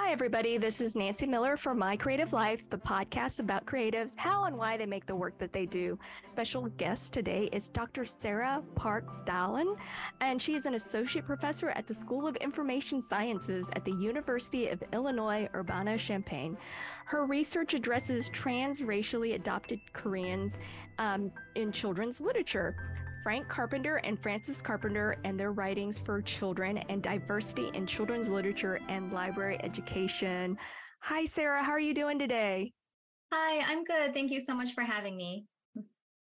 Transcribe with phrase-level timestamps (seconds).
[0.00, 0.58] Hi, everybody.
[0.58, 4.76] This is Nancy Miller for My Creative Life, the podcast about creatives, how and why
[4.76, 5.98] they make the work that they do.
[6.24, 8.04] Special guest today is Dr.
[8.04, 9.76] Sarah Park Dahlen,
[10.20, 14.68] and she is an associate professor at the School of Information Sciences at the University
[14.68, 16.56] of Illinois Urbana Champaign.
[17.04, 20.60] Her research addresses transracially adopted Koreans
[20.98, 22.76] um, in children's literature.
[23.22, 28.80] Frank Carpenter and Frances Carpenter and their writings for children and diversity in children's literature
[28.88, 30.56] and library education.
[31.00, 31.62] Hi, Sarah.
[31.62, 32.72] How are you doing today?
[33.32, 34.14] Hi, I'm good.
[34.14, 35.46] Thank you so much for having me.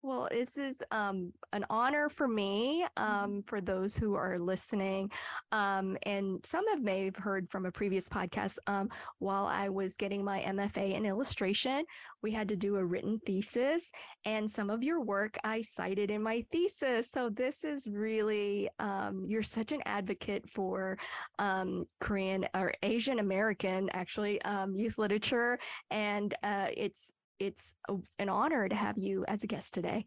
[0.06, 3.12] Well, this is um, an honor for me, mm-hmm.
[3.12, 5.10] um, for those who are listening.
[5.52, 8.60] Um, and some have may have heard from a previous podcast.
[8.68, 11.86] Um, while I was getting my MFA in illustration,
[12.22, 13.90] we had to do a written thesis,
[14.26, 17.10] and some of your work I cited in my thesis.
[17.10, 21.00] So this is really, um, you're such an advocate for
[21.40, 24.40] um, Korean or Asian American, actually,
[24.76, 25.58] youth literature.
[25.90, 30.06] And uh, it's it's a, an honor to have you as a guest today.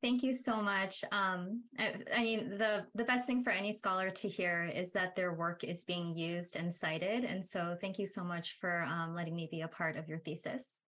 [0.00, 1.04] Thank you so much.
[1.10, 5.16] Um, I, I, mean, the the best thing for any scholar to hear is that
[5.16, 7.24] their work is being used and cited.
[7.24, 10.18] And so, thank you so much for um, letting me be a part of your
[10.18, 10.80] thesis.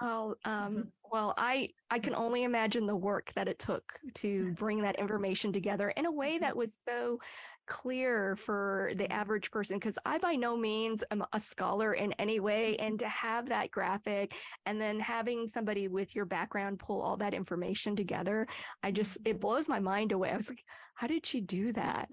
[0.00, 0.80] Well, um, mm-hmm.
[1.10, 3.84] well, I I can only imagine the work that it took
[4.16, 6.58] to bring that information together in a way that mm-hmm.
[6.58, 7.20] was so
[7.66, 12.40] clear for the average person because I by no means am a scholar in any
[12.40, 12.76] way.
[12.76, 14.34] And to have that graphic
[14.66, 18.46] and then having somebody with your background pull all that information together,
[18.82, 20.30] I just, it blows my mind away.
[20.30, 22.08] I was like, how did she do that?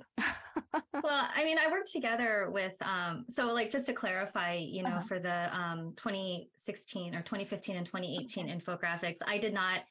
[1.03, 4.89] well, I mean, I worked together with, um, so like just to clarify, you know,
[4.89, 5.01] uh-huh.
[5.01, 9.81] for the um, 2016 or 2015 and 2018 infographics, I did not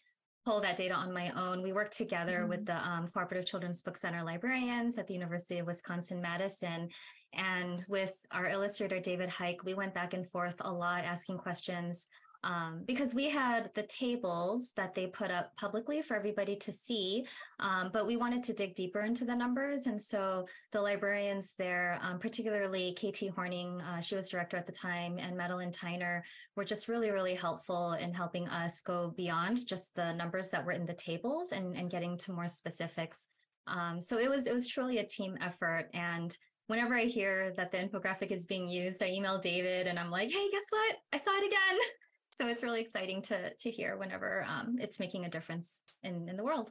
[0.45, 1.63] pull that data on my own.
[1.63, 2.49] We worked together mm-hmm.
[2.49, 6.89] with the um, Cooperative Children's Book Center librarians at the University of Wisconsin Madison.
[7.33, 12.09] And with our illustrator, David Huyck, we went back and forth a lot asking questions
[12.43, 17.27] um, because we had the tables that they put up publicly for everybody to see,
[17.59, 19.87] um, but we wanted to dig deeper into the numbers.
[19.87, 24.73] And so the librarians there, um, particularly KT Horning, uh, she was director at the
[24.73, 26.23] time, and Madeline Tyner
[26.56, 30.73] were just really, really helpful in helping us go beyond just the numbers that were
[30.73, 33.27] in the tables and, and getting to more specifics.
[33.67, 36.37] Um, so it was it was truly a team effort and
[36.71, 40.31] whenever I hear that the infographic is being used, I email David and I'm like,
[40.31, 40.97] hey, guess what?
[41.12, 41.79] I saw it again.
[42.41, 46.37] so it's really exciting to to hear whenever um, it's making a difference in in
[46.37, 46.71] the world.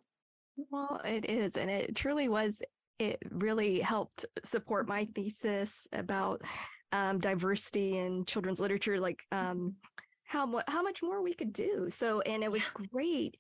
[0.72, 2.62] Well, it is, and it truly was.
[2.98, 6.42] It really helped support my thesis about
[6.92, 9.76] um, diversity in children's literature, like um,
[10.26, 11.90] how how much more we could do.
[11.90, 13.38] So, and it was great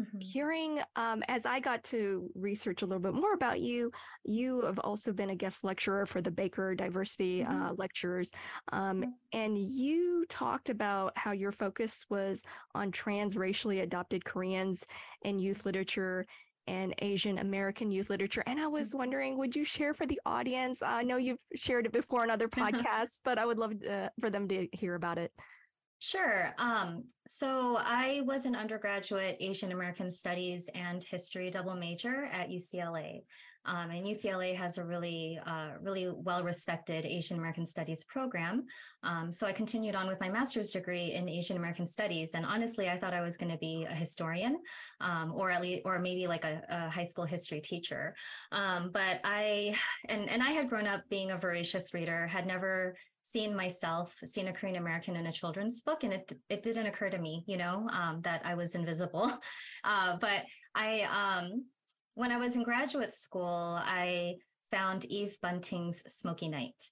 [0.00, 0.18] Mm-hmm.
[0.20, 3.90] Hearing um, as I got to research a little bit more about you,
[4.24, 7.62] you have also been a guest lecturer for the Baker Diversity uh, mm-hmm.
[7.62, 8.30] uh, Lectures.
[8.70, 9.10] Um, mm-hmm.
[9.32, 12.42] And you talked about how your focus was
[12.74, 14.84] on transracially adopted Koreans
[15.22, 16.26] in youth literature
[16.68, 18.44] and Asian American youth literature.
[18.46, 18.98] And I was mm-hmm.
[18.98, 20.82] wondering, would you share for the audience?
[20.82, 24.30] I know you've shared it before on other podcasts, but I would love uh, for
[24.30, 25.32] them to hear about it.
[26.00, 26.54] Sure.
[26.58, 33.22] Um, so I was an undergraduate Asian American Studies and History double major at UCLA.
[33.64, 38.64] Um, and UCLA has a really, uh, really well respected Asian American Studies program.
[39.02, 42.30] Um, so I continued on with my master's degree in Asian American Studies.
[42.34, 44.58] And honestly, I thought I was going to be a historian
[45.00, 48.14] um, or at least, or maybe like a, a high school history teacher.
[48.52, 49.76] Um, but I,
[50.08, 52.94] and, and I had grown up being a voracious reader, had never
[53.30, 57.10] seen myself, seen a Korean American in a children's book, and it it didn't occur
[57.10, 59.30] to me, you know, um, that I was invisible.
[59.84, 60.44] Uh, but
[60.74, 61.64] I, um,
[62.14, 64.34] when I was in graduate school, I
[64.70, 66.82] found Eve Bunting's Smoky Night.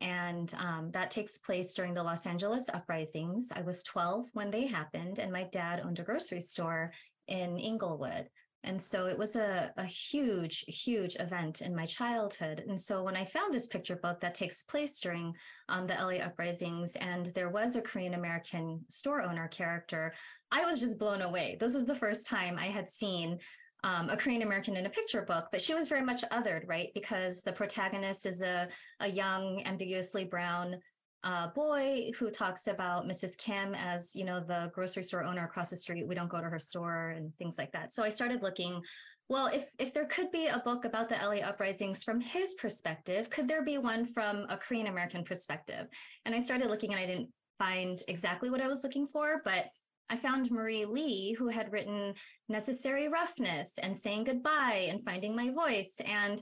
[0.00, 3.48] And um, that takes place during the Los Angeles uprisings.
[3.54, 6.92] I was 12 when they happened, and my dad owned a grocery store
[7.26, 8.28] in Inglewood.
[8.66, 12.64] And so it was a, a huge, huge event in my childhood.
[12.68, 15.34] And so when I found this picture book that takes place during
[15.68, 20.12] um, the LA uprisings, and there was a Korean American store owner character,
[20.50, 21.56] I was just blown away.
[21.60, 23.38] This was the first time I had seen
[23.84, 26.88] um, a Korean American in a picture book, but she was very much othered, right?
[26.92, 28.68] Because the protagonist is a,
[28.98, 30.80] a young, ambiguously brown
[31.24, 33.36] uh, boy who talks about Mrs.
[33.36, 36.06] Kim as, you know, the grocery store owner across the street.
[36.06, 37.92] We don't go to her store and things like that.
[37.92, 38.82] So I started looking.
[39.28, 43.28] Well, if if there could be a book about the LA uprisings from his perspective,
[43.28, 45.88] could there be one from a Korean American perspective?
[46.24, 49.66] And I started looking, and I didn't find exactly what I was looking for, but
[50.08, 52.14] I found Marie Lee, who had written
[52.48, 55.96] Necessary Roughness and Saying Goodbye and Finding My Voice.
[56.04, 56.40] And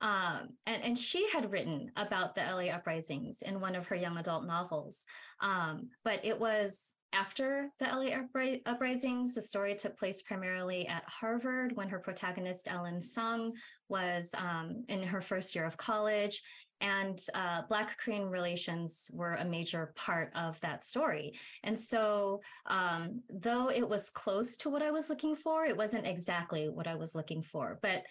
[0.00, 4.18] Um, and, and she had written about the LA uprisings in one of her young
[4.18, 5.04] adult novels.
[5.40, 11.76] Um, but it was after the LA uprisings, the story took place primarily at Harvard
[11.76, 13.52] when her protagonist, Ellen Sung,
[13.88, 16.42] was um, in her first year of college.
[16.80, 21.38] And uh, Black Korean relations were a major part of that story.
[21.62, 26.06] And so, um, though it was close to what I was looking for, it wasn't
[26.06, 27.78] exactly what I was looking for.
[27.80, 28.02] But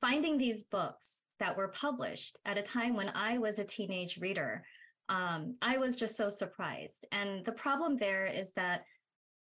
[0.00, 4.64] finding these books that were published at a time when I was a teenage reader
[5.08, 7.06] um, I was just so surprised.
[7.12, 8.82] And the problem there is that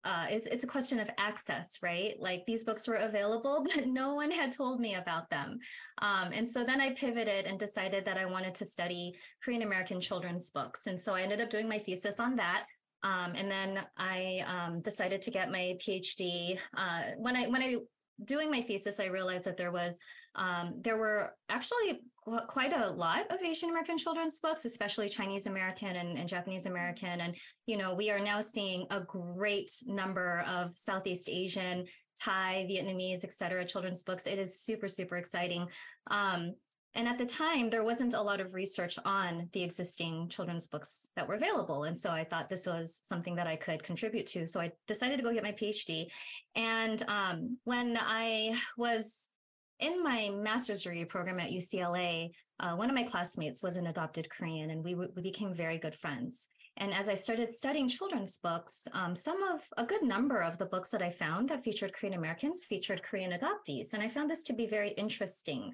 [0.05, 2.13] uh, is it's a question of access, right?
[2.19, 5.59] Like these books were available, but no one had told me about them.
[6.01, 9.13] Um, and so then I pivoted and decided that I wanted to study
[9.43, 10.87] Korean American children's books.
[10.87, 12.65] And so I ended up doing my thesis on that.
[13.03, 16.57] Um, and then I um, decided to get my PhD.
[16.75, 17.75] Uh, when I when I
[18.23, 19.97] doing my thesis, I realized that there was
[20.37, 22.01] um, there were actually
[22.47, 27.21] quite a lot of Asian American children's books, especially Chinese American and, and, Japanese American.
[27.21, 27.35] And,
[27.65, 31.85] you know, we are now seeing a great number of Southeast Asian,
[32.19, 34.27] Thai, Vietnamese, et cetera, children's books.
[34.27, 35.67] It is super, super exciting.
[36.11, 36.53] Um,
[36.95, 41.09] and at the time, there wasn't a lot of research on the existing children's books
[41.15, 41.83] that were available.
[41.83, 44.47] And so I thought this was something that I could contribute to.
[44.47, 46.07] So I decided to go get my PhD.
[46.55, 49.29] And um, when I was
[49.79, 54.27] in my master's degree program at UCLA, uh, one of my classmates was an adopted
[54.29, 56.47] Korean, and we, we became very good friends.
[56.77, 60.65] And as I started studying children's books, um, some of a good number of the
[60.65, 63.93] books that I found that featured Korean Americans featured Korean adoptees.
[63.93, 65.73] And I found this to be very interesting.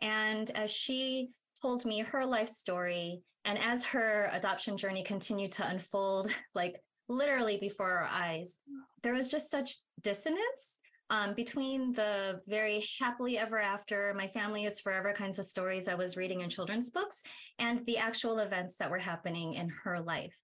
[0.00, 1.30] And as she
[1.60, 6.76] told me her life story, and as her adoption journey continued to unfold, like
[7.08, 8.58] literally before our eyes,
[9.02, 10.78] there was just such dissonance
[11.14, 15.94] um, between the very happily ever after, my family is forever kinds of stories I
[15.94, 17.22] was reading in children's books,
[17.60, 20.34] and the actual events that were happening in her life.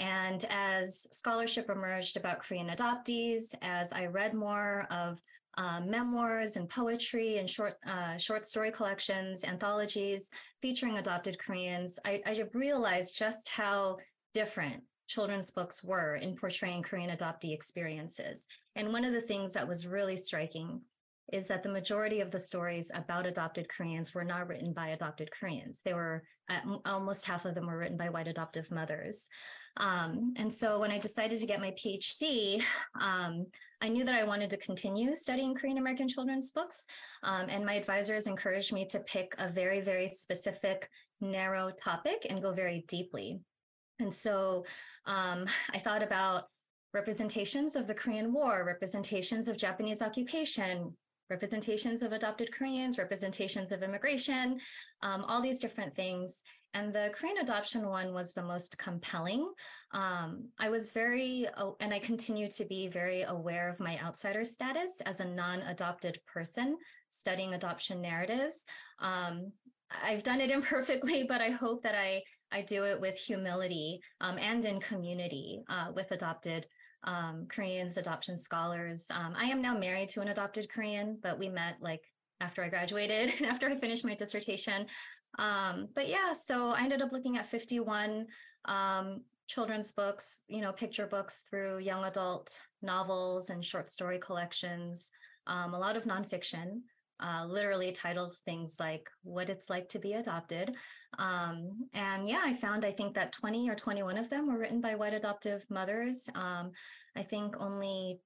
[0.00, 5.20] And as scholarship emerged about Korean adoptees, as I read more of
[5.58, 10.28] uh, memoirs and poetry and short uh, short story collections, anthologies
[10.60, 13.98] featuring adopted Koreans, I, I realized just how
[14.34, 18.46] different children's books were in portraying Korean adoptee experiences.
[18.74, 20.80] And one of the things that was really striking
[21.32, 25.30] is that the majority of the stories about adopted Koreans were not written by adopted
[25.32, 25.80] Koreans.
[25.84, 29.26] They were uh, almost half of them were written by white adoptive mothers.
[29.78, 32.62] Um, and so when I decided to get my PhD,
[33.00, 33.46] um,
[33.82, 36.86] I knew that I wanted to continue studying Korean American children's books.
[37.22, 40.88] Um, and my advisors encouraged me to pick a very, very specific,
[41.20, 43.40] narrow topic and go very deeply.
[43.98, 44.64] And so
[45.06, 46.44] um, I thought about
[46.92, 50.94] representations of the Korean War, representations of Japanese occupation,
[51.28, 54.60] representations of adopted Koreans, representations of immigration,
[55.02, 56.42] um, all these different things.
[56.74, 59.50] And the Korean adoption one was the most compelling.
[59.92, 61.46] Um, I was very,
[61.80, 66.20] and I continue to be very aware of my outsider status as a non adopted
[66.26, 66.76] person
[67.08, 68.64] studying adoption narratives.
[68.98, 69.52] Um,
[70.02, 72.22] I've done it imperfectly, but I hope that I
[72.52, 76.66] I do it with humility um, and in community uh, with adopted
[77.04, 79.06] um, Koreans, adoption scholars.
[79.10, 82.02] Um, I am now married to an adopted Korean, but we met like
[82.40, 84.86] after I graduated and after I finished my dissertation.
[85.38, 88.26] Um, but yeah, so I ended up looking at 51
[88.64, 95.10] um, children's books, you know, picture books through young adult novels and short story collections,
[95.46, 96.80] um, a lot of nonfiction
[97.20, 100.74] uh, literally titled things like what it's like to be adopted.
[101.18, 104.80] Um, and yeah, I found I think that 20 or 21 of them were written
[104.80, 106.28] by white adoptive mothers.
[106.34, 106.72] Um,
[107.16, 108.20] I think only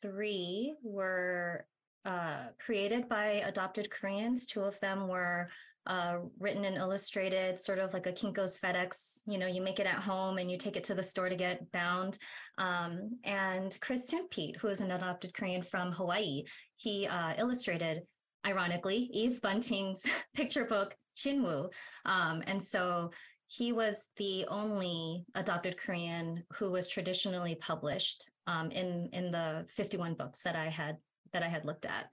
[0.00, 1.66] three were
[2.04, 4.46] uh, created by adopted Koreans.
[4.46, 5.48] Two of them were
[5.86, 9.22] uh, written and illustrated, sort of like a Kinko's FedEx.
[9.26, 11.36] You know, you make it at home and you take it to the store to
[11.36, 12.18] get bound.
[12.58, 16.44] Um, and Chris Soentpiet, who is an adopted Korean from Hawaii,
[16.76, 18.02] he uh, illustrated,
[18.46, 21.70] ironically, Eve Bunting's picture book Jin Woo.
[22.04, 23.10] Um, and so
[23.46, 30.14] he was the only adopted Korean who was traditionally published um, in in the 51
[30.14, 30.96] books that I had
[31.32, 32.08] that I had looked at.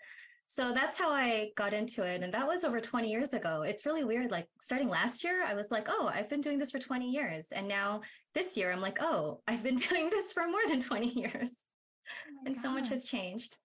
[0.54, 2.22] So that's how I got into it.
[2.22, 3.64] And that was over 20 years ago.
[3.64, 4.30] It's really weird.
[4.30, 7.48] Like starting last year, I was like, oh, I've been doing this for 20 years.
[7.52, 8.02] And now
[8.36, 11.56] this year, I'm like, oh, I've been doing this for more than 20 years.
[12.08, 12.62] Oh and God.
[12.62, 13.58] so much has changed.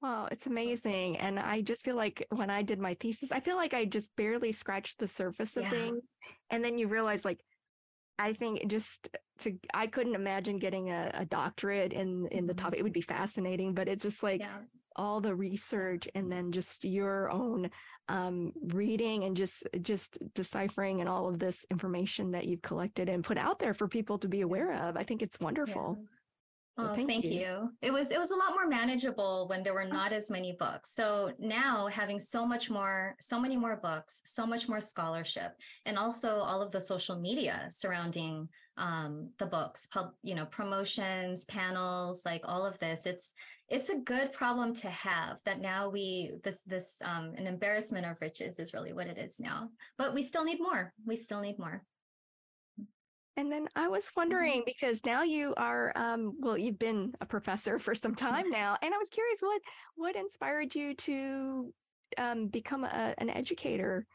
[0.00, 1.16] Wow, it's amazing.
[1.16, 4.14] And I just feel like when I did my thesis, I feel like I just
[4.14, 5.70] barely scratched the surface of yeah.
[5.70, 6.02] things.
[6.50, 7.40] And then you realize, like,
[8.16, 9.08] I think just
[9.40, 12.62] to, I couldn't imagine getting a, a doctorate in in the mm-hmm.
[12.62, 12.78] topic.
[12.78, 14.58] It would be fascinating, but it's just like, yeah
[14.98, 17.70] all the research and then just your own
[18.08, 23.24] um, reading and just just deciphering and all of this information that you've collected and
[23.24, 24.96] put out there for people to be aware of.
[24.96, 25.96] I think it's wonderful.
[25.98, 26.17] Yeah.
[26.80, 27.32] Oh, thank, thank you.
[27.32, 27.72] you.
[27.82, 30.94] It was it was a lot more manageable when there were not as many books.
[30.94, 35.52] So now having so much more, so many more books, so much more scholarship,
[35.86, 41.44] and also all of the social media surrounding um, the books, pub, you know, promotions,
[41.46, 43.06] panels, like all of this.
[43.06, 43.34] It's
[43.68, 45.38] it's a good problem to have.
[45.44, 49.40] That now we this this um, an embarrassment of riches is really what it is
[49.40, 49.70] now.
[49.96, 50.92] But we still need more.
[51.04, 51.82] We still need more.
[53.38, 54.20] And then I was mm-hmm.
[54.20, 58.52] wondering because now you are um, well, you've been a professor for some time mm-hmm.
[58.52, 59.62] now, and I was curious what
[59.94, 61.72] what inspired you to
[62.18, 64.06] um, become a, an educator.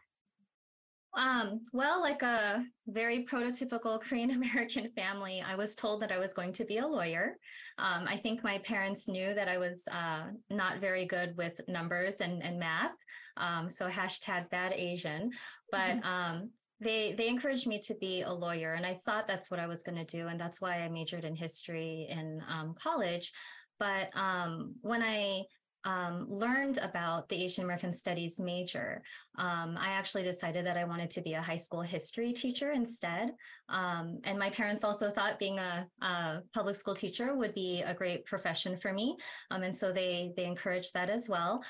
[1.16, 6.34] Um, well, like a very prototypical Korean American family, I was told that I was
[6.34, 7.38] going to be a lawyer.
[7.78, 12.20] Um, I think my parents knew that I was uh, not very good with numbers
[12.20, 12.96] and, and math.
[13.38, 15.30] Um, so hashtag bad Asian.
[15.72, 16.46] But mm-hmm.
[16.84, 19.84] They they encouraged me to be a lawyer and i thought that's what i was
[19.84, 23.32] going to do and that's why i majored in history in um, college
[23.80, 25.44] but um, when i
[25.86, 29.02] um, learned about the Asian American Studies major,
[29.38, 33.34] um, I actually decided that I wanted to be a high school history teacher instead.
[33.70, 37.94] Um, and my parents also thought being a, a, public school teacher would be a
[37.94, 39.18] great profession for me,
[39.52, 41.64] um, and so they they encouraged that as well.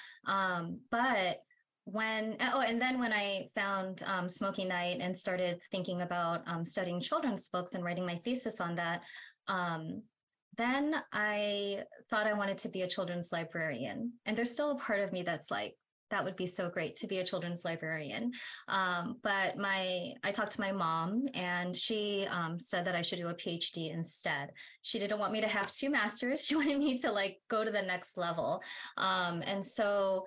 [0.92, 1.40] But
[1.86, 6.64] when oh and then when i found um, smoky night and started thinking about um,
[6.64, 9.02] studying children's books and writing my thesis on that
[9.48, 10.02] um,
[10.58, 14.14] then i thought i wanted to be a children's librarian.
[14.26, 15.76] And there's still a part of me that's like
[16.14, 18.32] that would be so great to be a children's librarian.
[18.68, 23.20] Um, but my i talked to my mom and she um, said that i should
[23.20, 24.52] do a phd instead.
[24.84, 26.46] She didn't want me to have two masters.
[26.54, 28.62] She wanted me to like go to the next level.
[28.98, 30.26] Um, and so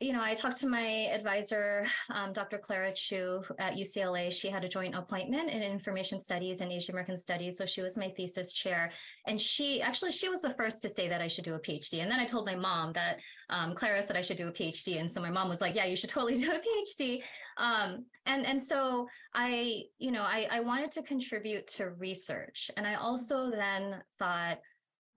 [0.00, 2.56] you know, I talked to my advisor, um, Dr.
[2.56, 4.32] Clara Chu at UCLA.
[4.32, 7.58] She had a joint appointment in information studies and Asian American studies.
[7.58, 8.90] So she was my thesis chair.
[9.26, 12.00] And she actually, she was the first to say that I should do a PhD.
[12.00, 13.18] And then I told my mom that
[13.50, 14.98] um, Clara said I should do a PhD.
[14.98, 17.22] And so my mom was like, yeah, you should totally do a PhD.
[17.58, 22.70] Um, and, and so I, you know, I, I wanted to contribute to research.
[22.78, 24.60] And I also then thought,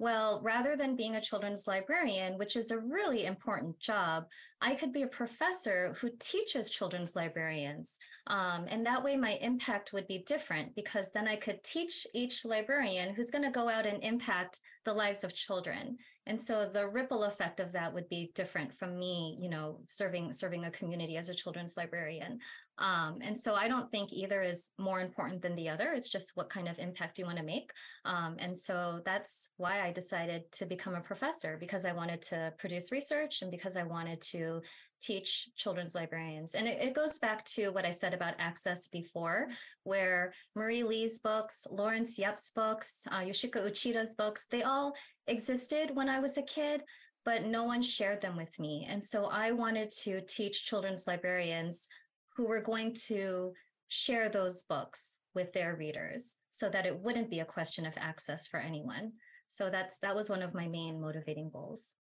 [0.04, 4.26] well, rather than being a children's librarian, which is a really important job,
[4.62, 7.98] I could be a professor who teaches children's librarians.
[8.28, 12.44] Um, and that way my impact would be different because then I could teach each
[12.44, 15.98] librarian who's going to go out and impact the lives of children.
[16.26, 20.32] And so the ripple effect of that would be different from me, you know, serving
[20.32, 22.40] serving a community as a children's librarian.
[22.78, 25.92] Um, and so I don't think either is more important than the other.
[25.94, 27.72] It's just what kind of impact you want to make.
[28.06, 32.54] Um, and so that's why I decided to become a professor because I wanted to
[32.58, 34.62] produce research and because I wanted to
[35.04, 36.56] teach children's librarians.
[36.56, 39.50] And it, it, goes back to what I said about access before,
[39.84, 44.94] where Marie Lee's books, Lawrence Yep's books, uh, Yoshiko Uchida's books, they all
[45.28, 46.84] existed when I was a kid,
[47.26, 48.88] but no one shared them with me.
[48.90, 51.88] And so I wanted to teach children's librarians
[52.36, 53.54] who were going to
[53.88, 58.48] share those books with their readers so that it wouldn't be a question of access
[58.48, 59.14] for anyone.
[59.48, 61.94] So that's that was one of my main motivating goals.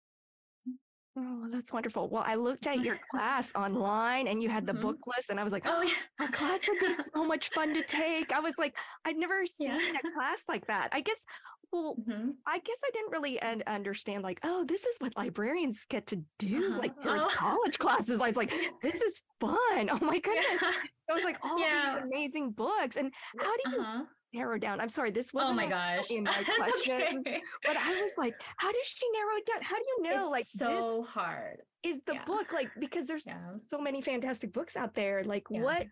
[1.14, 2.08] Oh, that's wonderful.
[2.08, 4.82] Well, I looked at your class online and you had the mm-hmm.
[4.82, 5.92] book list, and I was like, oh, yeah.
[6.20, 8.32] our class would be so much fun to take.
[8.32, 9.78] I was like, I'd never seen yeah.
[9.78, 10.88] a class like that.
[10.92, 11.22] I guess,
[11.70, 12.30] well, mm-hmm.
[12.46, 16.70] I guess I didn't really understand, like, oh, this is what librarians get to do,
[16.70, 16.78] uh-huh.
[16.78, 17.28] like oh.
[17.30, 18.20] college classes.
[18.20, 18.52] I was like,
[18.82, 19.90] this is fun.
[19.90, 20.46] Oh my goodness.
[20.50, 20.72] Yeah.
[21.10, 21.96] I was like, all yeah.
[21.96, 22.96] these amazing books.
[22.96, 24.80] And how do you uh-huh narrow down?
[24.80, 27.42] I'm sorry, this wasn't oh my gosh in my questions, okay.
[27.64, 29.62] but I was like, how does she narrow it down?
[29.62, 30.20] How do you know?
[30.22, 32.24] It's like so hard is the yeah.
[32.24, 33.38] book like because there's yeah.
[33.66, 35.24] so many fantastic books out there.
[35.24, 35.62] Like, yeah.
[35.62, 35.86] what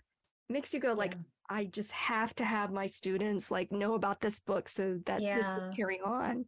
[0.48, 1.14] makes you go like?
[1.48, 5.46] I just have to have my students like know about this book so that this
[5.46, 6.44] will carry on.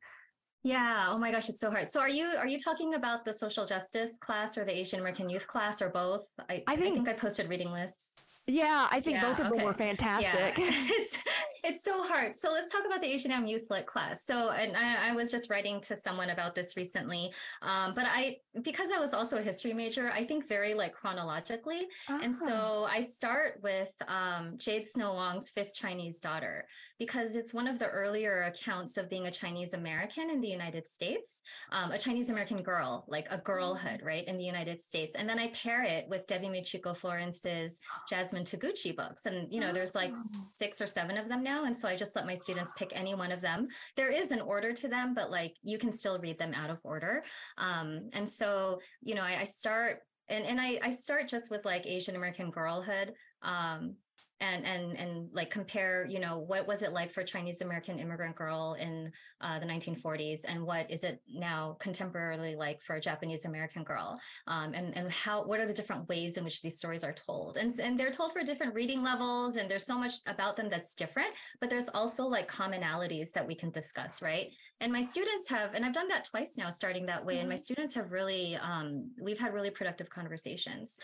[0.64, 1.08] Yeah.
[1.08, 1.90] Oh my gosh, it's so hard.
[1.90, 5.28] So are you are you talking about the social justice class or the Asian American
[5.28, 6.24] youth class or both?
[6.48, 8.38] I, I, think, I think I posted reading lists.
[8.48, 9.56] Yeah, I think yeah, both of okay.
[9.56, 10.58] them were fantastic.
[10.58, 10.70] Yeah.
[10.72, 11.18] it's
[11.62, 12.34] it's so hard.
[12.34, 14.24] So let's talk about the Asian Am Youth Lit class.
[14.24, 17.32] So and I, I, was just writing to someone about this recently.
[17.62, 21.86] Um, but I because I was also a history major, I think very like chronologically.
[22.08, 22.90] And so ah.
[22.90, 26.66] I start with um, Jade Snow Wong's Fifth Chinese Daughter
[26.98, 30.86] because it's one of the earlier accounts of being a Chinese American in the United
[30.86, 34.04] States, um, a Chinese American girl, like a girlhood, mm.
[34.04, 35.16] right, in the United States.
[35.16, 39.26] And then I pair it with Debbie Michiko Florence's Jazz Jasmine Taguchi books.
[39.26, 40.22] And, you know, there's like oh.
[40.56, 41.64] six or seven of them now now.
[41.64, 43.68] And so I just let my students pick any one of them.
[43.96, 46.80] There is an order to them, but like you can still read them out of
[46.84, 47.22] order.
[47.58, 51.64] Um, and so, you know, I, I start and, and I, I start just with
[51.64, 53.14] like Asian American girlhood.
[53.42, 53.96] Um,
[54.42, 58.34] and and and like compare you know what was it like for chinese american immigrant
[58.34, 59.10] girl in
[59.40, 64.20] uh, the 1940s and what is it now contemporarily like for a japanese american girl
[64.48, 67.56] um, and and how what are the different ways in which these stories are told
[67.56, 70.94] and and they're told for different reading levels and there's so much about them that's
[70.94, 74.48] different but there's also like commonalities that we can discuss right
[74.80, 77.40] and my students have and i've done that twice now starting that way mm-hmm.
[77.40, 77.62] and my mm-hmm.
[77.62, 80.98] students have really um, we've had really productive conversations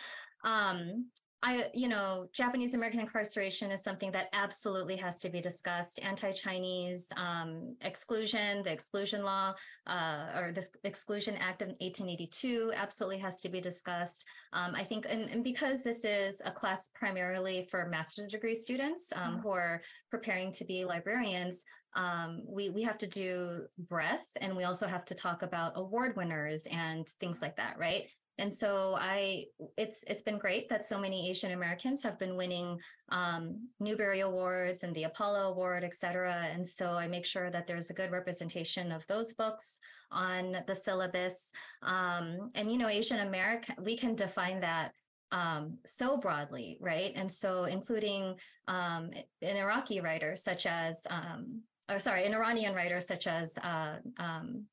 [0.44, 1.06] um,
[1.40, 6.00] I, you know, Japanese American incarceration is something that absolutely has to be discussed.
[6.02, 9.54] Anti-Chinese um, exclusion, the exclusion law,
[9.86, 14.24] uh, or the Exclusion Act of 1882 absolutely has to be discussed.
[14.52, 19.12] Um, I think, and, and, because this is a class primarily for master's degree students
[19.14, 19.42] um, mm-hmm.
[19.42, 19.80] who are
[20.10, 21.64] preparing to be librarians,
[21.94, 26.16] um, we we have to do breadth, and we also have to talk about award
[26.16, 28.10] winners and things like that, right?
[28.38, 32.78] And so I, it's it's been great that so many Asian Americans have been winning
[33.10, 36.48] um, Newbery Awards and the APALA Award, et cetera.
[36.52, 39.78] And so I make sure that there's a good representation of those books
[40.12, 41.50] on the syllabus.
[41.82, 44.92] Um, and you know, Asian American, we can define that
[45.32, 47.12] um, so broadly, right?
[47.16, 48.36] And so including
[48.68, 49.10] um,
[49.42, 54.64] an Iraqi writer such as, um, or sorry, an Iranian writer such as uh, um,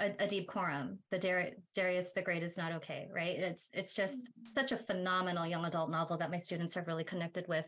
[0.00, 3.36] Adib Khorram the Dar- Darius the Great is not okay, right?
[3.38, 4.44] It's it's just mm-hmm.
[4.44, 7.66] such a phenomenal young adult novel that my students have really connected with.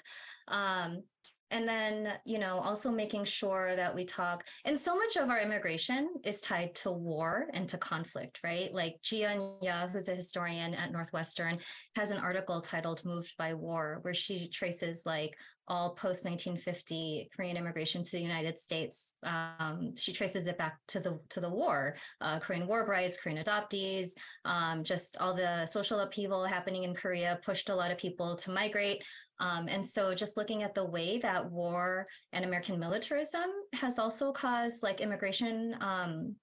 [0.49, 1.03] Um,
[1.51, 5.41] and then you know also making sure that we talk and so much of our
[5.41, 10.75] immigration is tied to war and to conflict right like Ji-Yeon Yuh who's a historian
[10.75, 11.59] at Northwestern
[11.95, 15.37] has an article titled moved by war where she traces like
[15.69, 19.15] all post 1950 Korean immigration to the United States.
[19.23, 23.43] Um, she traces it back to the to the war, uh, Korean war brides, Korean
[23.43, 24.11] adoptees,
[24.45, 28.51] um, just all the social upheaval happening in Korea pushed a lot of people to
[28.51, 29.05] migrate.
[29.39, 34.33] Um, and so, just looking at the way that war and American militarism has also
[34.33, 36.37] caused like immigration um,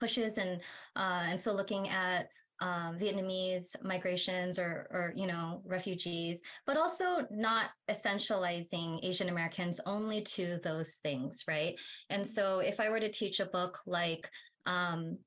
[0.00, 0.60] pushes, and
[0.96, 2.28] uh, and so looking at
[2.60, 10.22] um, Vietnamese migrations or, or, you know, refugees, but also not essentializing Asian Americans only
[10.22, 11.78] to those things, right?
[12.10, 14.28] And so if I were to teach a book like
[14.66, 15.18] um,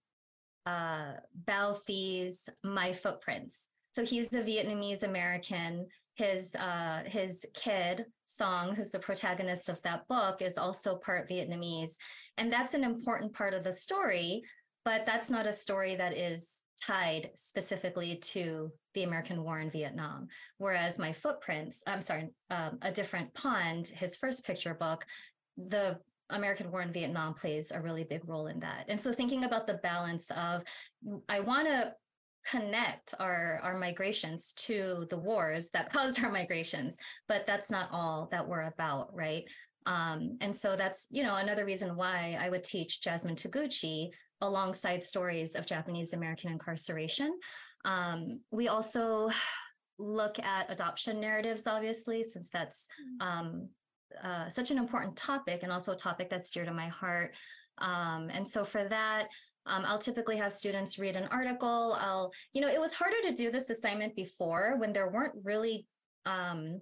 [0.65, 1.13] uh,
[1.45, 1.77] Bao
[2.63, 5.87] My Footprints, so he's a Vietnamese American.
[6.15, 11.95] His uh, his kid Song, who's the protagonist of that book, is also part Vietnamese,
[12.37, 14.43] and that's an important part of the story.
[14.83, 20.27] But that's not a story that is tied specifically to the American War in Vietnam.
[20.57, 25.05] Whereas my footprints, I'm sorry, um, a different pond, his first picture book,
[25.57, 28.85] the American War in Vietnam plays a really big role in that.
[28.87, 30.63] And so thinking about the balance of,
[31.29, 31.93] I want to
[32.45, 38.27] connect our our migrations to the wars that caused our migrations but that's not all
[38.31, 39.43] that we're about right
[39.85, 44.09] um, and so that's you know another reason why i would teach jasmine taguchi
[44.41, 47.37] alongside stories of Japanese American incarceration.
[47.85, 49.29] Um, we also
[49.97, 52.87] look at adoption narratives, obviously, since that's
[53.21, 53.25] mm.
[53.25, 53.69] um,
[54.23, 57.35] uh, such an important topic and also a topic that's dear to my heart.
[57.77, 59.27] Um, and so for that,
[59.65, 61.95] um, I'll typically have students read an article.
[61.99, 65.87] I'll, you know, it was harder to do this assignment before when there weren't really
[66.25, 66.81] um,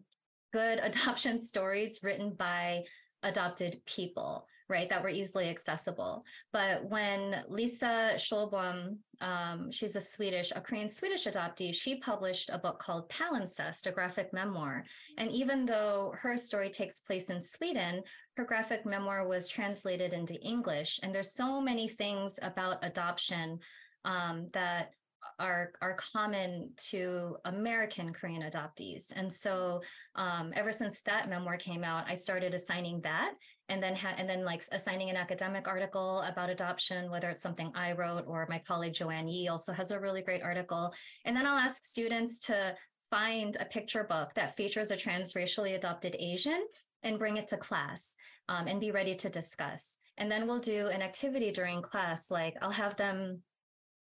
[0.53, 2.83] good adoption stories written by
[3.23, 6.23] adopted people right, that were easily accessible.
[6.53, 12.59] But when Lisa Sjöblom, um, she's a Swedish, a Korean Swedish adoptee, she published a
[12.59, 14.85] book called Palimpsest, a graphic memoir.
[15.17, 18.03] And even though her story takes place in Sweden,
[18.37, 20.99] her graphic memoir was translated into English.
[21.01, 23.59] And there's so many things about adoption
[24.05, 24.93] um, that
[25.39, 29.05] are are common to American Korean adoptees.
[29.15, 29.81] And so
[30.15, 33.33] um, ever since that memoir came out, I started assigning that
[33.69, 37.71] and then ha- and then like assigning an academic article about adoption, whether it's something
[37.75, 40.93] I wrote or my colleague Joanne Yee also has a really great article.
[41.25, 42.75] And then I'll ask students to
[43.09, 46.65] find a picture book that features a transracially adopted Asian
[47.03, 48.13] and bring it to class
[48.49, 49.97] um, and be ready to discuss.
[50.17, 53.41] And then we'll do an activity during class, like I'll have them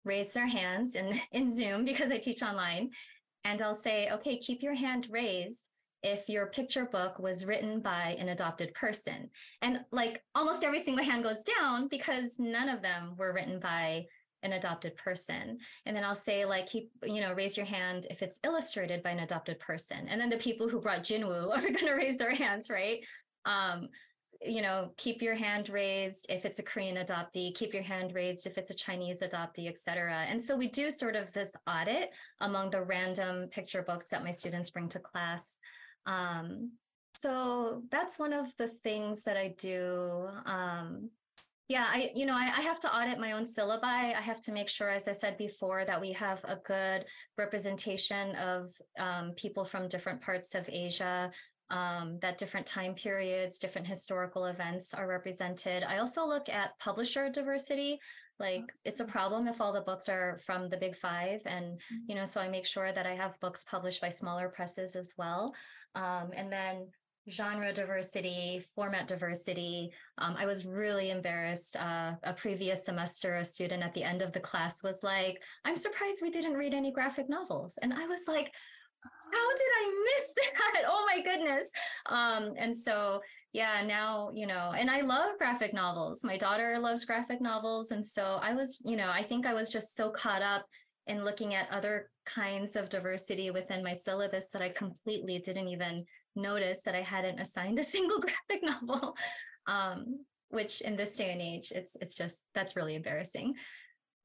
[0.06, 2.92] raise their hands in, in Zoom because I teach online.
[3.44, 5.68] And I'll say, okay, keep your hand raised
[6.02, 9.30] if your picture book was written by an adopted person.
[9.62, 14.06] And like almost every single hand goes down because none of them were written by
[14.44, 15.58] an adopted person.
[15.86, 19.10] And then I'll say, like, keep, you know, raise your hand if it's illustrated by
[19.10, 20.08] an adopted person.
[20.08, 23.04] And then the people who brought Jinwoo are going to raise their hands, right?
[23.46, 23.90] Um,
[24.48, 28.46] you know, keep your hand raised if it's a Korean adoptee, keep your hand raised
[28.46, 30.26] if it's a Chinese adoptee, et cetera.
[30.28, 34.32] And so we do sort of this audit among the random picture books that my
[34.32, 35.58] students bring to class.
[36.06, 36.72] Um,
[37.16, 40.28] so that's one of the things that I do.
[40.46, 41.10] Um,
[41.68, 43.84] yeah, I, you know, I, I, have to audit my own syllabi.
[43.84, 47.06] I have to make sure, as I said before, that we have a good
[47.40, 51.32] representation of um, people from different parts of Asia,
[51.70, 55.84] um, that different time periods, different historical events are represented.
[55.84, 58.00] I also look at publisher diversity.
[58.40, 61.42] Like it's a problem if all the books are from the big five.
[61.46, 61.96] And, mm-hmm.
[62.08, 65.14] you know, so I make sure that I have books published by smaller presses as
[65.18, 65.54] well.
[65.96, 66.88] Um, and then
[67.28, 69.92] genre diversity, format diversity.
[70.20, 71.76] Um, I was really embarrassed.
[71.76, 75.78] Uh, a previous semester, a student at the end of the class was like, I'm
[75.78, 77.80] surprised we didn't read any graphic novels.
[77.82, 78.52] And I was like,
[79.32, 80.84] how did I miss that?
[80.88, 81.72] Oh my goodness.
[82.08, 83.22] Um, and so,
[83.54, 86.24] yeah, now, you know, and I love graphic novels.
[86.24, 87.92] My daughter loves graphic novels.
[87.92, 90.66] And so I was, you know, I think I was just so caught up
[91.08, 96.06] in looking at other kinds of diversity within my syllabus that I completely didn't even
[96.36, 99.16] notice that I hadn't assigned a single graphic novel.
[99.68, 103.56] Um, which in this day and age, it's it's just that's really embarrassing.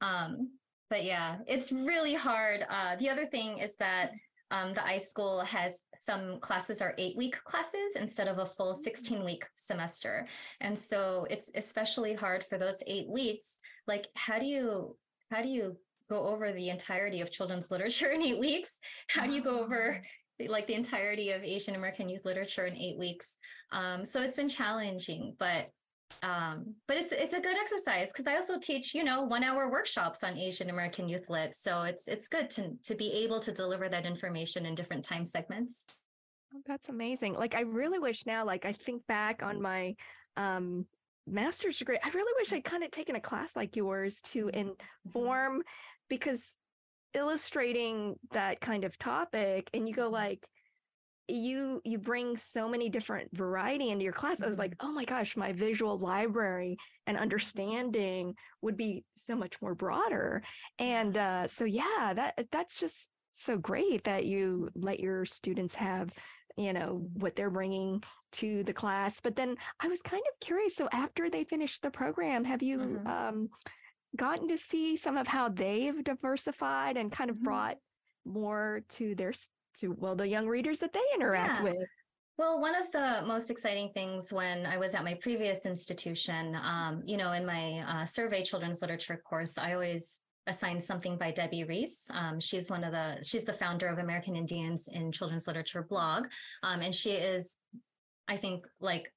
[0.01, 0.51] Um,
[0.89, 2.65] but yeah, it's really hard.
[2.69, 4.11] Uh, the other thing is that
[4.51, 9.23] um, the iSchool has some classes are eight week classes instead of a full 16
[9.23, 10.27] week semester.
[10.59, 13.57] And so it's especially hard for those eight weeks.
[13.87, 14.97] Like, how do you,
[15.31, 15.77] how do you
[16.09, 18.77] go over the entirety of children's literature in eight weeks?
[19.07, 20.03] How do you go over
[20.47, 23.37] like the entirety of Asian American youth literature in eight weeks?
[23.71, 25.69] Um, so it's been challenging, but
[26.23, 29.69] um, but it's it's a good exercise because I also teach you know one hour
[29.69, 33.51] workshops on Asian American youth lit, so it's it's good to to be able to
[33.51, 35.85] deliver that information in different time segments.
[36.53, 37.33] Oh, that's amazing.
[37.33, 39.95] Like I really wish now, like I think back on my
[40.37, 40.85] um,
[41.27, 44.69] master's degree, I really wish I'd kind of taken a class like yours to mm-hmm.
[45.05, 45.63] inform
[46.09, 46.43] because
[47.13, 50.13] illustrating that kind of topic and you go mm-hmm.
[50.13, 50.47] like
[51.31, 54.41] you you bring so many different variety into your class.
[54.41, 54.87] I was like, mm-hmm.
[54.87, 60.43] oh my gosh, my visual library and understanding would be so much more broader.
[60.79, 66.13] And uh, so yeah, that that's just so great that you let your students have
[66.57, 70.75] you know what they're bringing to the class but then i was kind of curious
[70.75, 73.07] so after they finished the program have you mm-hmm.
[73.07, 73.49] um,
[74.17, 77.45] gotten to see some of how they've diversified and kind of mm-hmm.
[77.45, 77.77] brought
[78.25, 79.33] more to their
[79.79, 81.63] to well the young readers that they interact yeah.
[81.63, 81.87] with
[82.37, 87.03] well, one of the most exciting things when I was at my previous institution, um,
[87.05, 91.65] you know, in my uh, survey children's literature course, I always assigned something by Debbie
[91.65, 92.07] Reese.
[92.09, 96.29] Um, she's one of the, she's the founder of American Indians in Children's Literature blog.
[96.63, 97.57] Um, and she is,
[98.27, 99.13] I think, like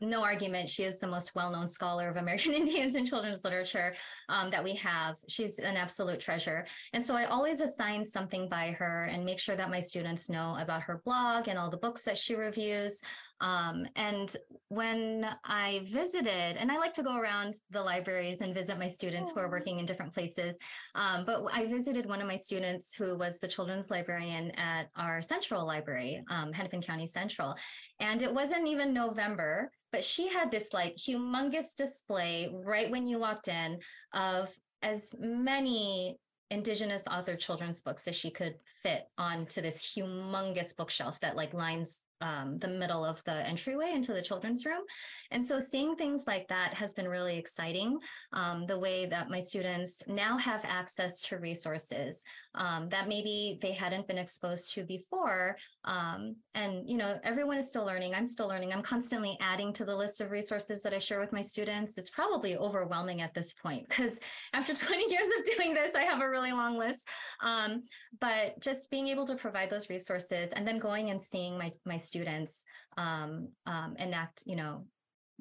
[0.00, 3.94] no argument, she is the most well-known scholar of American Indians in children's literature
[4.28, 5.16] um, that we have.
[5.28, 6.66] She's an absolute treasure.
[6.92, 10.56] And so I always assign something by her and make sure that my students know
[10.60, 13.00] about her blog and all the books that she reviews.
[13.40, 14.34] Um, and
[14.68, 19.30] when I visited, and I like to go around the libraries and visit my students
[19.30, 20.56] who are working in different places,
[20.94, 25.22] um, but I visited one of my students who was the children's librarian at our
[25.22, 27.54] central library, um, Hennepin County Central.
[28.00, 33.18] And it wasn't even November, but she had this like humongous display right when you
[33.18, 33.78] walked in
[34.12, 36.18] of as many
[36.50, 42.00] indigenous author children's books as she could fit onto this humongous bookshelf that like lines
[42.20, 44.82] um, the middle of the entryway into the children's room.
[45.30, 47.98] And so seeing things like that has been really exciting.
[48.32, 53.72] Um, the way that my students now have access to resources um, that maybe they
[53.72, 55.56] hadn't been exposed to before.
[55.84, 58.14] Um, and, you know, everyone is still learning.
[58.14, 58.72] I'm still learning.
[58.72, 61.98] I'm constantly adding to the list of resources that I share with my students.
[61.98, 64.18] It's probably overwhelming at this point because
[64.52, 67.06] after 20 years of doing this, I have a really long list.
[67.42, 67.84] Um,
[68.20, 71.96] but just being able to provide those resources and then going and seeing my, my
[71.96, 72.64] students
[72.96, 74.84] um, um, enact, you know,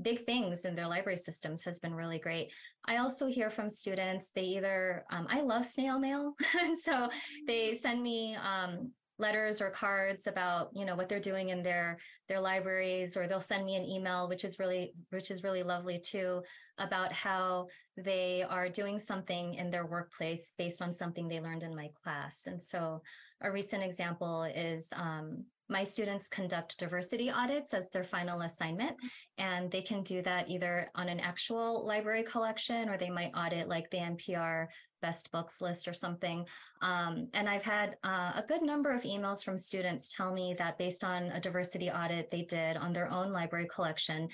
[0.02, 2.52] big things in their library systems has been really great.
[2.86, 6.36] I also hear from students, they either, um, I love snail mail.
[6.82, 7.10] so
[7.48, 11.98] they send me um, letters or cards about, you know, what they're doing in their,
[12.30, 16.00] their libraries, or they'll send me an email, which is really, which is really lovely
[16.00, 16.42] too,
[16.78, 21.76] about how they are doing something in their workplace based on something they learned in
[21.76, 22.44] my class.
[22.46, 23.02] And so
[23.42, 28.96] a recent example is um, my students conduct diversity audits as their final assignment,
[29.38, 33.68] and they can do that either on an actual library collection or they might audit
[33.68, 34.68] like the NPR
[35.02, 36.46] best books list or something.
[36.82, 40.78] Um, and I've had uh, a good number of emails from students tell me that
[40.78, 44.30] based on a diversity audit they did on their own library collection,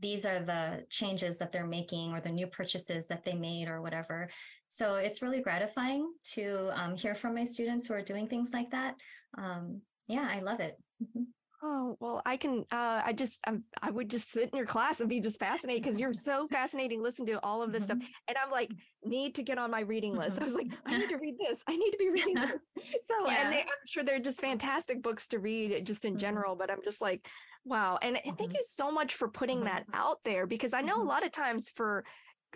[0.00, 3.82] these are the changes that they're making or the new purchases that they made or
[3.82, 4.28] whatever.
[4.72, 8.70] So it's really gratifying to um, hear from my students who are doing things like
[8.70, 8.94] that.
[9.36, 10.78] Um, yeah, I love it.
[11.02, 11.24] Mm-hmm.
[11.62, 15.00] Oh, well, I can, uh, I just, I'm, I would just sit in your class
[15.00, 17.02] and be just fascinated because you're so fascinating.
[17.02, 18.00] Listen to all of this mm-hmm.
[18.00, 18.10] stuff.
[18.28, 18.70] And I'm like,
[19.04, 20.36] need to get on my reading list.
[20.36, 20.42] Mm-hmm.
[20.42, 21.58] I was like, I need to read this.
[21.68, 22.52] I need to be reading this.
[23.06, 23.44] So, yeah.
[23.44, 26.18] and they, I'm sure they're just fantastic books to read just in mm-hmm.
[26.18, 27.28] general, but I'm just like,
[27.66, 27.98] wow.
[28.00, 28.56] And, and thank mm-hmm.
[28.56, 29.94] you so much for putting that mm-hmm.
[29.94, 31.08] out there because I know a mm-hmm.
[31.08, 32.04] lot of times for,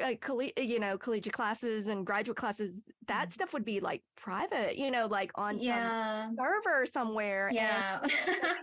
[0.03, 3.31] uh, coll- you know collegiate classes and graduate classes that mm-hmm.
[3.31, 6.27] stuff would be like private you know like on yeah.
[6.27, 8.11] some server somewhere yeah and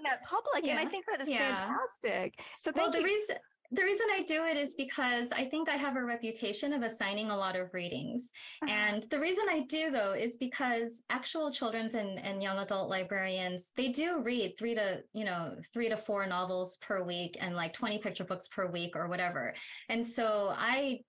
[0.05, 0.71] that public yeah.
[0.71, 1.57] and i think that is yeah.
[1.57, 3.35] fantastic so thank well, you the reason
[3.73, 7.31] the reason I do it is because I think I have a reputation of assigning
[7.31, 8.29] a lot of readings.
[8.61, 8.71] Uh-huh.
[8.71, 13.71] And the reason I do though is because actual children's and, and young adult librarians,
[13.75, 17.73] they do read three to, you know, three to four novels per week and like
[17.73, 19.55] 20 picture books per week or whatever.
[19.89, 20.99] And so I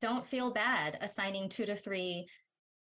[0.00, 2.26] don't feel bad assigning two to three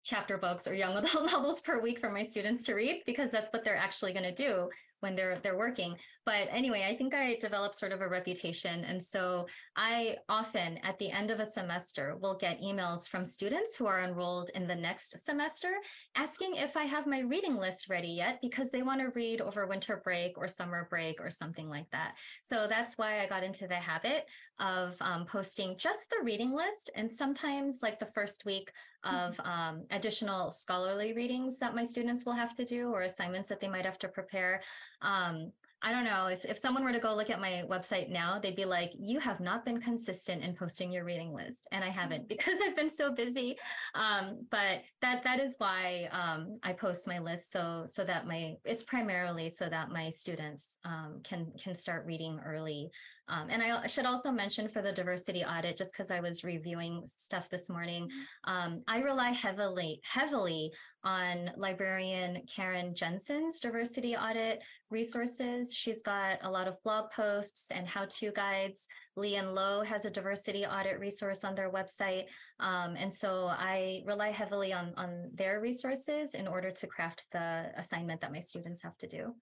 [0.03, 3.51] chapter books or young adult novels per week for my students to read because that's
[3.51, 4.69] what they're actually going to do
[5.01, 5.95] when they're they're working.
[6.25, 8.83] But anyway i think i developed sort of a reputation.
[8.83, 13.75] And so i often at the end of a semester will get emails from students
[13.75, 15.69] who are enrolled in the next semester
[16.15, 19.65] asking if i have my reading list ready yet because they want to read over
[19.67, 22.15] winter break or summer break or something like that.
[22.43, 24.25] So that's why i got into the habit
[24.59, 28.71] of um, posting just the reading list and sometimes like the first week
[29.03, 29.49] of mm-hmm.
[29.49, 33.67] um, additional scholarly readings that my students will have to do or assignments that they
[33.67, 34.62] might have to prepare
[35.01, 38.38] um, I don't know if, if someone were to go look at my website now,
[38.38, 41.67] they'd be like, you have not been consistent in posting your reading list.
[41.71, 43.55] And I haven't because I've been so busy.
[43.95, 48.55] Um, but that that is why um, I post my list so so that my
[48.65, 52.89] it's primarily so that my students um, can can start reading early.
[53.29, 57.03] Um, and I should also mention for the diversity audit, just because I was reviewing
[57.05, 58.51] stuff this morning, mm-hmm.
[58.51, 60.71] um, I rely heavily heavily
[61.03, 65.73] on librarian Karen Jensen's diversity audit resources.
[65.73, 68.88] She's got a lot of blog posts and how-to guides.
[69.15, 72.25] Lee and Low has a diversity audit resource on their website.
[72.59, 77.71] Um, and so I rely heavily on, on their resources in order to craft the
[77.77, 79.35] assignment that my students have to do.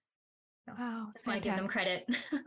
[0.68, 1.08] So wow.
[1.14, 2.06] Just want to give them credit.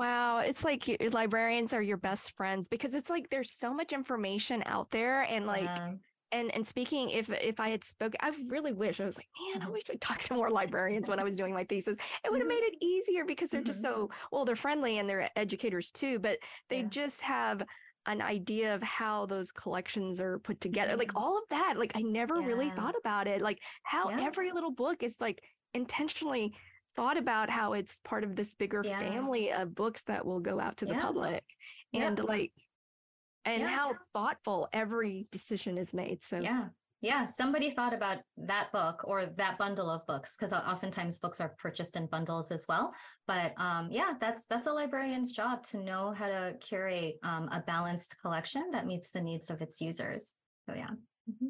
[0.00, 4.62] Wow, it's like librarians are your best friends because it's like there's so much information
[4.64, 5.94] out there and like yeah
[6.32, 9.62] and and speaking if if i had spoken i really wish i was like man
[9.62, 9.72] i mm-hmm.
[9.72, 12.48] wish i'd talk to more librarians when i was doing my thesis it would have
[12.48, 12.60] mm-hmm.
[12.60, 14.02] made it easier because they're just mm-hmm.
[14.02, 16.38] so well they're friendly and they're educators too but
[16.68, 16.88] they yeah.
[16.88, 17.62] just have
[18.06, 22.00] an idea of how those collections are put together like all of that like i
[22.00, 22.46] never yeah.
[22.46, 24.24] really thought about it like how yeah.
[24.24, 25.42] every little book is like
[25.74, 26.54] intentionally
[26.96, 30.76] thought about how it's part of this bigger family of books that will go out
[30.78, 31.44] to the public
[31.94, 32.52] and like
[33.48, 33.68] and yeah.
[33.68, 36.22] how thoughtful every decision is made.
[36.22, 36.66] So yeah.
[37.00, 41.54] Yeah, somebody thought about that book or that bundle of books because oftentimes books are
[41.56, 42.92] purchased in bundles as well.
[43.28, 47.60] But um, yeah, that's that's a librarian's job to know how to curate um, a
[47.60, 50.34] balanced collection that meets the needs of its users.
[50.68, 50.90] So yeah.
[51.30, 51.46] Mm-hmm.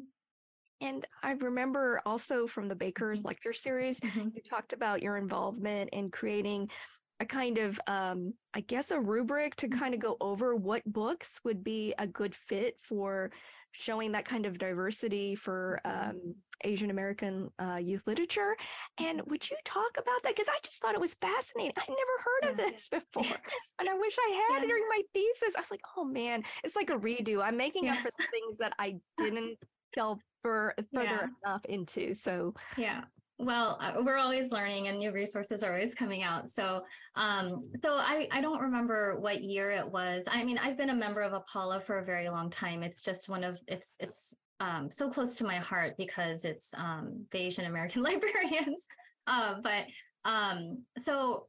[0.81, 3.29] And I remember also from the Baker's mm-hmm.
[3.29, 4.29] lecture series, mm-hmm.
[4.35, 6.69] you talked about your involvement in creating
[7.19, 11.39] a kind of um, i guess a rubric to kind of go over what books
[11.43, 13.31] would be a good fit for
[13.71, 16.09] showing that kind of diversity for mm-hmm.
[16.09, 18.55] um, asian american uh, youth literature
[18.99, 19.29] and mm-hmm.
[19.29, 22.51] would you talk about that because i just thought it was fascinating i never heard
[22.51, 23.23] of this before
[23.79, 24.67] and i wish i had yeah.
[24.67, 27.93] during my thesis i was like oh man it's like a redo i'm making yeah.
[27.93, 29.57] up for the things that i didn't
[29.95, 31.49] delve for, further yeah.
[31.51, 33.01] enough into so yeah
[33.39, 36.49] well, we're always learning and new resources are always coming out.
[36.49, 36.83] So,
[37.15, 40.25] um, so I, I don't remember what year it was.
[40.27, 42.83] I mean, I've been a member of APALA for a very long time.
[42.83, 47.25] It's just one of, it's, it's um, so close to my heart because it's um,
[47.31, 48.85] the Asian American librarians.
[49.25, 49.85] Uh, but
[50.25, 51.45] um, so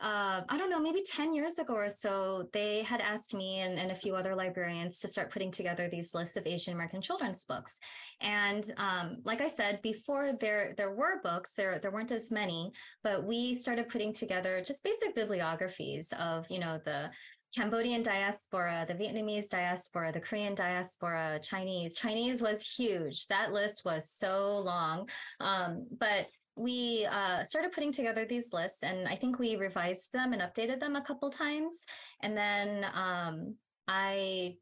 [0.00, 3.78] uh, I don't know, maybe 10 years ago or so, they had asked me and,
[3.78, 7.44] and a few other librarians to start putting together these lists of Asian American children's
[7.44, 7.78] books.
[8.20, 12.72] And um, like I said, before there there were books, there there weren't as many,
[13.02, 17.10] but we started putting together just basic bibliographies of, you know, the
[17.54, 21.94] Cambodian diaspora, the Vietnamese diaspora, the Korean diaspora, Chinese.
[21.94, 23.26] Chinese was huge.
[23.28, 25.08] That list was so long.
[25.38, 26.26] Um, but
[26.56, 30.80] we uh, started putting together these lists and I think we revised them and updated
[30.80, 31.84] them a couple times.
[32.22, 33.56] And then um,
[33.88, 34.56] I,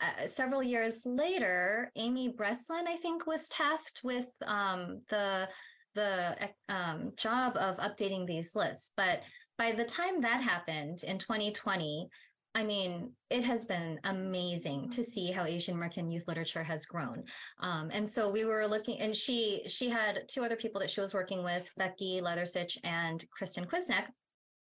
[0.00, 5.48] uh, several years later, Amy Breslin, I think, was tasked with um, the
[5.94, 6.36] the
[6.68, 8.90] um, job of updating these lists.
[8.96, 9.22] But
[9.56, 12.08] by the time that happened in 2020,
[12.54, 17.24] I mean, it has been amazing to see how Asian American youth literature has grown.
[17.60, 21.00] Um, and so we were looking, and she she had two other people that she
[21.00, 24.06] was working with, Becky Leathersich and Kristen Quiznek.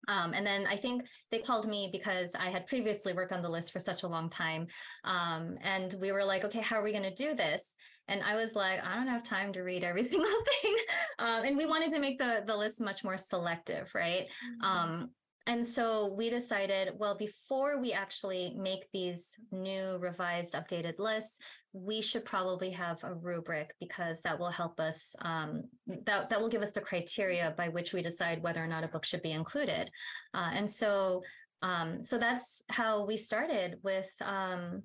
[0.08, 3.50] Um, and then I think they called me because I had previously worked on the
[3.50, 4.68] list for such a long time.
[5.04, 7.76] Um, and we were like, okay, how are we going to do this?
[8.08, 10.30] And I was like, I don't have time to read every single
[10.62, 10.76] thing.
[11.20, 14.28] Um, and we wanted to make the, the list much more selective, right?
[14.64, 15.06] Mm-hmm.
[15.48, 21.38] And so we decided, well, before we actually make these new revised updated lists,
[21.72, 25.64] we should probably have a rubric because that will help us, um,
[26.06, 28.88] that, that will give us the criteria by which we decide whether or not a
[28.88, 29.92] book should be included.
[30.34, 31.22] Uh, and so,
[31.62, 34.82] um, so that's how we started with, um,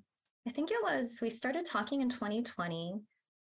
[0.46, 2.96] I think it was, we started talking in 2020.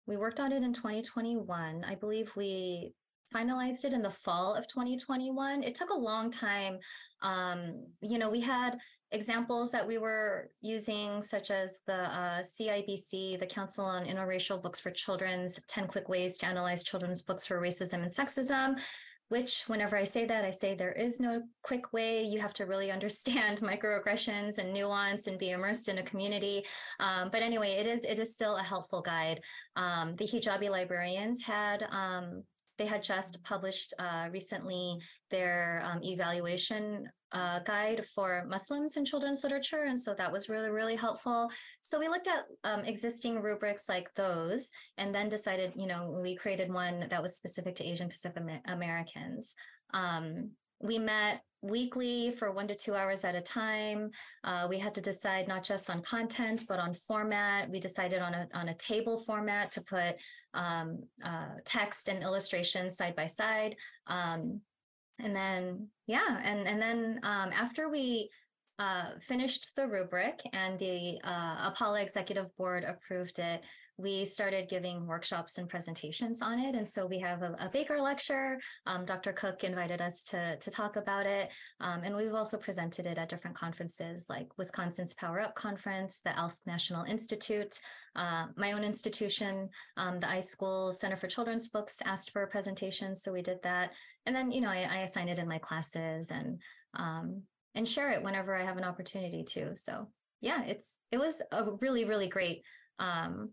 [0.06, 1.84] We worked on it in 2021.
[1.86, 2.94] I believe we
[3.34, 5.64] finalized it in the fall of 2021.
[5.64, 6.78] It took a long time.
[7.22, 8.78] Um, you know, we had
[9.14, 14.80] examples that we were using, such as the uh, CIBC, the Council on Interracial Books
[14.80, 18.80] for Children's 10 Quick Ways to Analyze Children's Books for Racism and Sexism.
[19.30, 22.24] Which, whenever I say that, I say there is no quick way.
[22.24, 26.66] You have to really understand microaggressions and nuance and be immersed in a community.
[27.00, 29.42] Um, but anyway, it is it is still a helpful guide.
[29.76, 32.44] Um, the hijabi librarians had um,
[32.78, 39.44] they had just published uh, recently their um, evaluation uh, guide for Muslims in children's
[39.44, 39.84] literature.
[39.84, 41.50] And so that was really, really helpful.
[41.82, 46.36] So we looked at um, existing rubrics like those and then decided, you know, we
[46.36, 49.56] created one that was specific to Asian Pacific Americans.
[49.94, 54.12] Um, we met weekly for one to two hours at a time.
[54.44, 57.70] Uh, we had to decide not just on content, but on format.
[57.70, 60.16] We decided on a, on a table format to put
[60.54, 63.76] um, uh, text and illustrations side by side.
[64.08, 64.62] Um,
[65.20, 68.30] and then, yeah, and, and then um, after we
[68.80, 73.62] uh, finished the rubric and the uh, APALA Executive Board approved it,
[74.04, 76.76] we started giving workshops and presentations on it.
[76.76, 78.60] And so we have a, a Baker lecture.
[78.86, 79.32] Um, Dr.
[79.32, 81.50] Cook invited us to, to talk about it.
[81.80, 86.32] Um, and we've also presented it at different conferences like Wisconsin's Power Up Conference, the
[86.32, 87.80] ALSC National Institute,
[88.18, 93.16] uh, my own institution, um, the iSchool Center for Children's Books asked for a presentation.
[93.16, 93.94] So we did that.
[94.26, 96.62] And then, you know, I, I assign it in my classes and,
[96.94, 99.78] um, and share it whenever I have an opportunity to.
[99.78, 100.10] So
[100.42, 102.64] yeah, it's, it was a really, really great
[103.00, 103.52] um,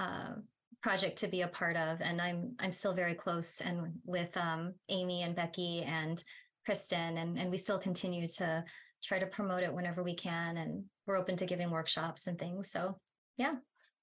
[0.00, 0.34] uh,
[0.82, 4.74] project to be a part of, and I'm I'm still very close and with um,
[4.88, 6.22] Amy and Becky and
[6.64, 8.64] Kristen, and and we still continue to
[9.04, 12.70] try to promote it whenever we can, and we're open to giving workshops and things.
[12.70, 12.98] So
[13.36, 13.54] yeah.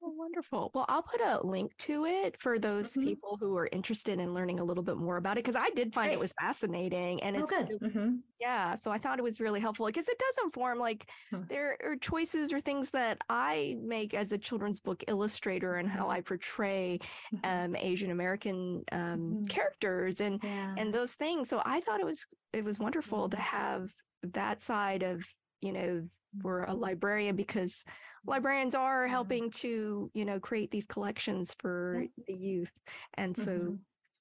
[0.04, 0.70] Oh, wonderful.
[0.76, 3.04] Well, I'll put a link to it for those mm-hmm.
[3.04, 5.94] people who are interested in learning a little bit more about it because I did
[5.94, 6.18] find Great.
[6.18, 7.70] it was fascinating and oh, it's good.
[7.82, 8.16] Mm-hmm.
[8.40, 8.76] yeah.
[8.76, 11.10] So I thought it was really helpful because it does inform like
[11.50, 16.04] there are choices or things that I make as a children's book illustrator and how
[16.04, 16.12] mm-hmm.
[16.12, 17.00] I portray
[17.34, 17.66] mm-hmm.
[17.66, 19.46] um, Asian American um, mm-hmm.
[19.46, 20.76] characters and yeah.
[20.78, 21.50] and those things.
[21.50, 23.90] So I thought it was it was wonderful to have
[24.34, 25.26] that side of
[25.62, 26.08] you know
[26.42, 27.84] we're a librarian because
[28.26, 32.24] librarians are helping to you know create these collections for yeah.
[32.28, 32.72] the youth
[33.16, 33.76] and so mm-hmm.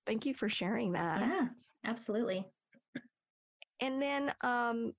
[0.07, 1.47] thank you for sharing that yeah
[1.85, 2.45] absolutely
[3.81, 4.93] and then um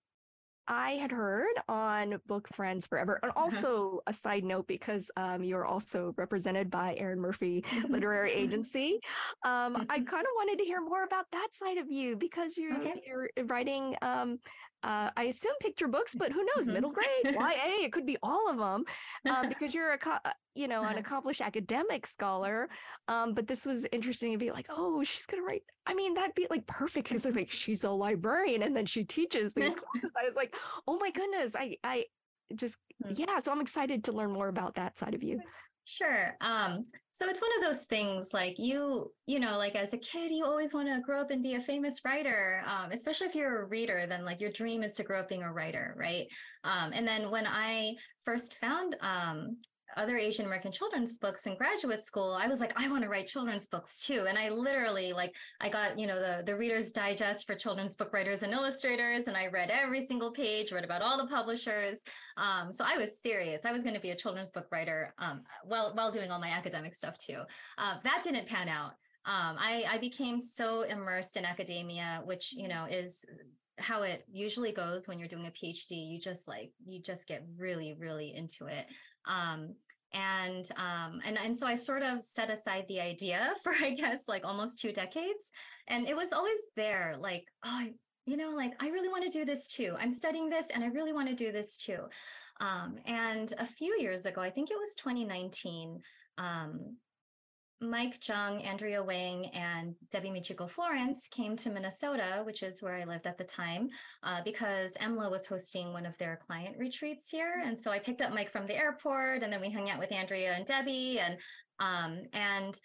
[0.68, 3.42] I had heard on Book Friends Forever, and uh-huh.
[3.42, 9.00] also a side note because um, you're also represented by Erin Murphy Literary Agency.
[9.46, 10.04] Um, I mm-hmm.
[10.04, 13.02] kind of wanted to hear more about that side of you because you're okay.
[13.06, 14.40] you're writing um,
[14.88, 16.76] uh, I assume picture books, but who knows, mm-hmm.
[16.76, 18.86] middle grade, YA, it could be all of them
[19.30, 22.70] um, because you're a, uh, you know, an accomplished academic scholar.
[23.10, 25.64] Um, but this was interesting to be like, oh, she's going to write.
[25.86, 29.54] I mean, that'd be like perfect because like she's a librarian and then she teaches
[29.54, 30.12] these classes.
[30.18, 30.56] I was like,
[30.88, 32.06] oh my goodness, I, I
[32.56, 33.12] just, hmm.
[33.14, 33.42] yeah.
[33.42, 35.42] So I'm excited to learn more about that side of you.
[35.90, 36.36] Sure.
[36.42, 40.32] Um, so it's one of those things like you, you know, like as a kid,
[40.32, 43.62] you always want to grow up and be a famous writer, um, especially if you're
[43.62, 46.28] a reader, then like your dream is to grow up being a writer, right?
[46.66, 47.94] Um, and then when I
[48.26, 49.60] first found um,
[49.96, 53.28] other Asian American children's books in graduate school, I was like, I want to write
[53.28, 54.26] children's books too.
[54.28, 58.12] And I literally like I got, you know, the the Reader's Digest for children's book
[58.14, 62.02] writers and illustrators, and I read every single page, read about all the publishers.
[62.36, 63.66] Um, so I was serious.
[63.66, 66.50] I was going to be a children's book writer um, while while doing all my
[66.50, 67.42] academic stuff too.
[67.78, 68.92] Uh, that didn't pan out.
[69.26, 73.26] Um, I, I became so immersed in academia, which you know is
[73.78, 76.10] how it usually goes when you're doing a PhD.
[76.10, 78.88] You just like you just get really really into it.
[79.28, 79.76] Um,
[80.14, 84.28] and um, and and so I sort of set aside the idea for I guess
[84.28, 85.52] like almost two decades,
[85.88, 87.16] and it was always there.
[87.20, 87.88] Like oh,
[88.26, 89.96] you know, like I really want to do this too.
[89.98, 92.00] I'm studying this and I really want to do this too.
[92.60, 96.02] Um, and a few years ago, I think it was 2019,
[96.38, 96.98] um,
[97.80, 103.04] Mike Jung, Andrea Wang, and Debbie Michiko Florence came to Minnesota, which is where I
[103.04, 103.90] lived at the time,
[104.24, 107.62] uh, because EMLA was hosting one of their client retreats here.
[107.64, 110.12] And so I picked up Mike from the airport, and then we hung out with
[110.12, 111.38] Andrea and Debbie, and
[111.80, 112.80] um, and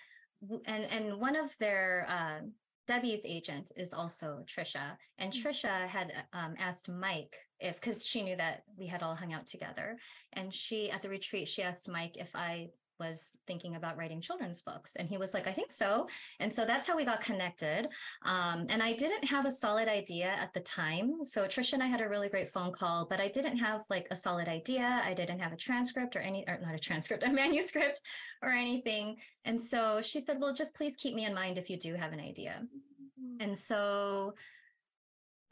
[0.66, 2.44] and and one of their uh,
[2.86, 5.42] Debbie's agent is also Trisha, and mm.
[5.42, 9.46] Trisha had um, asked Mike if because she knew that we had all hung out
[9.46, 9.96] together,
[10.34, 12.68] and she at the retreat she asked Mike if I
[13.06, 14.96] was thinking about writing children's books.
[14.96, 16.08] And he was like, I think so.
[16.40, 17.88] And so that's how we got connected.
[18.24, 21.24] Um, and I didn't have a solid idea at the time.
[21.24, 24.06] So Trisha and I had a really great phone call, but I didn't have like
[24.10, 25.02] a solid idea.
[25.04, 28.00] I didn't have a transcript or any, or not a transcript, a manuscript
[28.42, 29.16] or anything.
[29.44, 32.12] And so she said, Well, just please keep me in mind if you do have
[32.12, 32.62] an idea.
[32.62, 33.42] Mm-hmm.
[33.42, 34.34] And so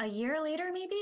[0.01, 0.97] a year later, maybe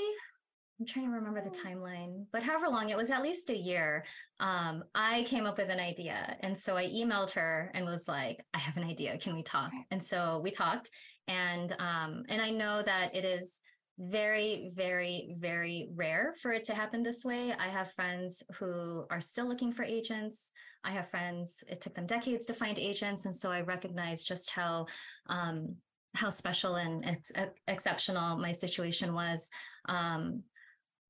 [0.78, 4.04] I'm trying to remember the timeline, but however long it was, at least a year.
[4.38, 8.44] Um, I came up with an idea, and so I emailed her and was like,
[8.54, 9.18] "I have an idea.
[9.18, 10.90] Can we talk?" And so we talked,
[11.26, 13.60] and um, and I know that it is
[13.98, 17.52] very, very, very rare for it to happen this way.
[17.58, 20.52] I have friends who are still looking for agents.
[20.84, 24.50] I have friends it took them decades to find agents, and so I recognize just
[24.50, 24.86] how
[25.26, 25.74] um,
[26.14, 27.32] how special and ex-
[27.66, 29.50] exceptional my situation was.
[29.88, 30.44] Um,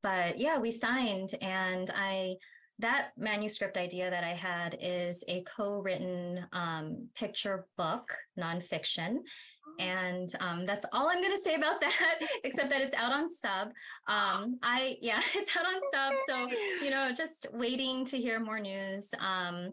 [0.02, 2.36] but yeah, we signed and I
[2.80, 9.16] that manuscript idea that I had is a co-written um, picture book, nonfiction.
[9.18, 9.74] Oh.
[9.80, 13.28] And um, that's all I'm going to say about that, except that it's out on
[13.28, 13.68] sub.
[14.06, 16.14] Um, I, yeah, it's out on sub.
[16.28, 19.10] So, you know, just waiting to hear more news.
[19.18, 19.72] Um,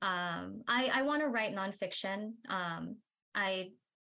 [0.00, 2.34] um, I, I want to write nonfiction.
[2.48, 2.96] Um,
[3.34, 3.70] I,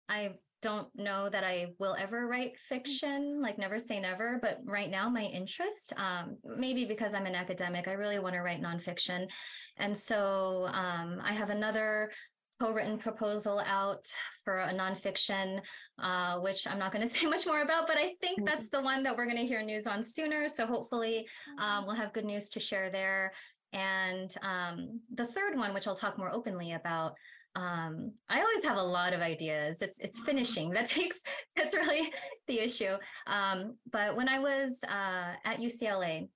[0.09, 2.57] I don't know that I will ever write mm.
[2.69, 7.35] fiction, like never say never, but right now my interest, um, maybe because I'm an
[7.35, 9.29] academic, I really want to write nonfiction.
[9.77, 12.11] And so um, I have another
[12.59, 14.05] co-written proposal out
[14.43, 15.59] for a nonfiction,
[16.01, 18.45] uh, which I'm not going to say much more about, but I think mm-hmm.
[18.45, 20.47] that's the one that we're going to hear news on sooner.
[20.47, 21.27] So hopefully
[21.59, 23.33] um, we'll have good news to share there.
[23.73, 27.13] And um, the third one, which I'll talk more openly about,
[27.55, 29.81] um, I always have a lot of ideas.
[29.81, 31.21] It's it's finishing that takes
[31.55, 32.11] that's really
[32.47, 32.95] the issue.
[33.25, 36.27] Um, but when I was uh, at UCLA,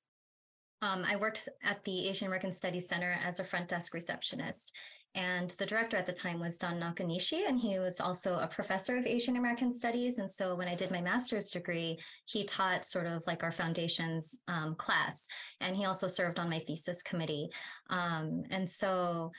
[0.81, 4.71] um, I worked at the Asian American Studies Center as a front desk receptionist.
[5.13, 8.97] And the director at the time was Don Nakanishi, and he was also a professor
[8.97, 10.19] of Asian American Studies.
[10.19, 14.39] And so when I did my master's degree, he taught sort of like our foundations
[14.47, 15.27] um, class,
[15.59, 17.49] and he also served on my thesis committee.
[17.89, 19.31] Um, and so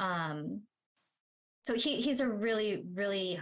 [0.00, 0.62] um,
[1.68, 3.38] so he he's a really really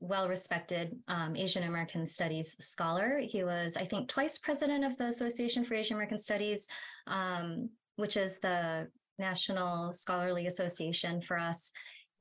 [0.00, 3.20] well respected um, Asian American Studies scholar.
[3.22, 6.66] He was, I think, twice president of the Association for Asian American Studies,
[7.06, 8.88] um, which is the
[9.18, 11.70] national scholarly association for us.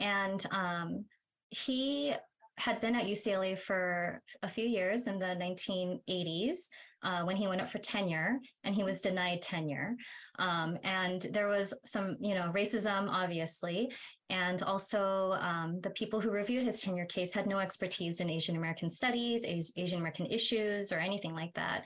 [0.01, 1.05] And um,
[1.51, 2.13] he
[2.57, 6.67] had been at UCLA for a few years in the 1980s
[7.03, 9.95] uh, when he went up for tenure and he was denied tenure.
[10.37, 13.91] Um, and there was some, you know, racism, obviously.
[14.29, 18.55] And also, um, the people who reviewed his tenure case had no expertise in Asian
[18.55, 21.85] American studies, Asian American issues, or anything like that.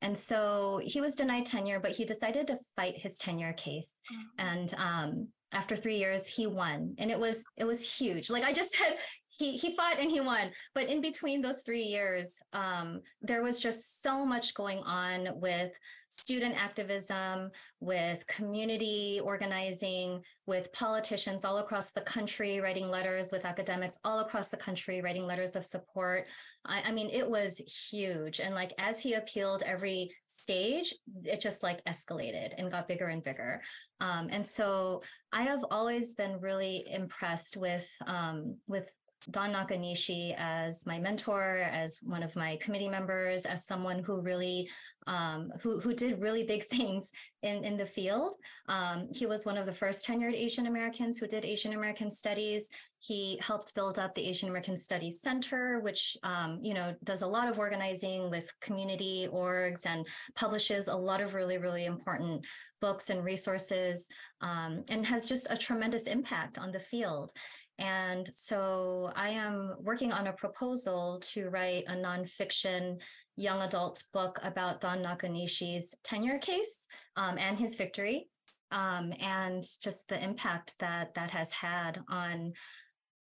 [0.00, 3.94] And so he was denied tenure, but he decided to fight his tenure case.
[4.12, 4.46] Mm-hmm.
[4.46, 8.30] And um, after three years, he won, and it was it was huge.
[8.30, 8.96] Like I just said,
[9.38, 10.50] he he fought and he won.
[10.74, 15.72] But in between those three years um, there was just so much going on with
[16.12, 23.98] student activism with community organizing with politicians all across the country writing letters with academics
[24.04, 26.26] all across the country writing letters of support.
[26.66, 27.58] I, I mean it was
[27.90, 28.40] huge.
[28.40, 33.24] And like as he appealed every stage it just like escalated and got bigger and
[33.24, 33.62] bigger.
[34.00, 35.02] Um, and so
[35.32, 38.90] i have always been really impressed with um, with
[39.30, 44.68] Don Nakanishi as my mentor, as one of my committee members, as someone who really
[45.06, 47.12] um, who who did really big things
[47.42, 48.36] in in the field.
[48.68, 52.68] Um, he was one of the first tenured Asian Americans who did Asian American studies.
[52.98, 57.26] He helped build up the Asian American Studies Center, which um, you know does a
[57.26, 62.44] lot of organizing with community orgs and publishes a lot of really really important
[62.80, 64.08] books and resources,
[64.40, 67.32] um, and has just a tremendous impact on the field.
[67.78, 73.00] And so I am working on a proposal to write a nonfiction
[73.36, 78.28] young adult book about Don Nakanishi's tenure case um, and his victory,
[78.70, 82.52] um, and just the impact that that has had on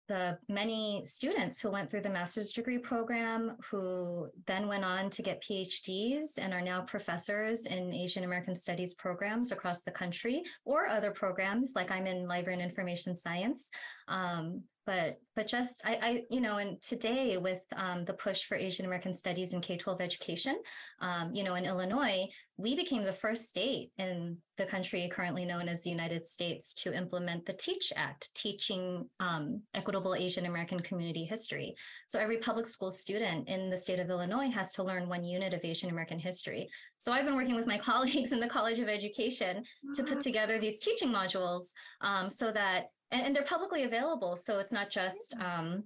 [0.09, 5.23] the many students who went through the master's degree program, who then went on to
[5.23, 10.87] get PhDs and are now professors in Asian American Studies programs across the country or
[10.87, 13.69] other programs, like I'm in Library and Information Science.
[14.09, 18.57] Um, but but just I, I you know and today with um, the push for
[18.57, 20.57] asian american studies in k-12 education
[21.01, 22.27] um, you know in illinois
[22.57, 26.95] we became the first state in the country currently known as the united states to
[26.95, 31.75] implement the TEAACH Act teaching um, equitable asian american community history.
[32.07, 35.53] So every public school student in the state of illinois has to learn one unit
[35.53, 36.69] of asian american history.
[36.99, 40.59] So i've been working with my colleagues in the college of education to put together
[40.59, 44.37] these teaching modules um, so that and, and they're publicly available.
[44.37, 45.85] So it's not just um,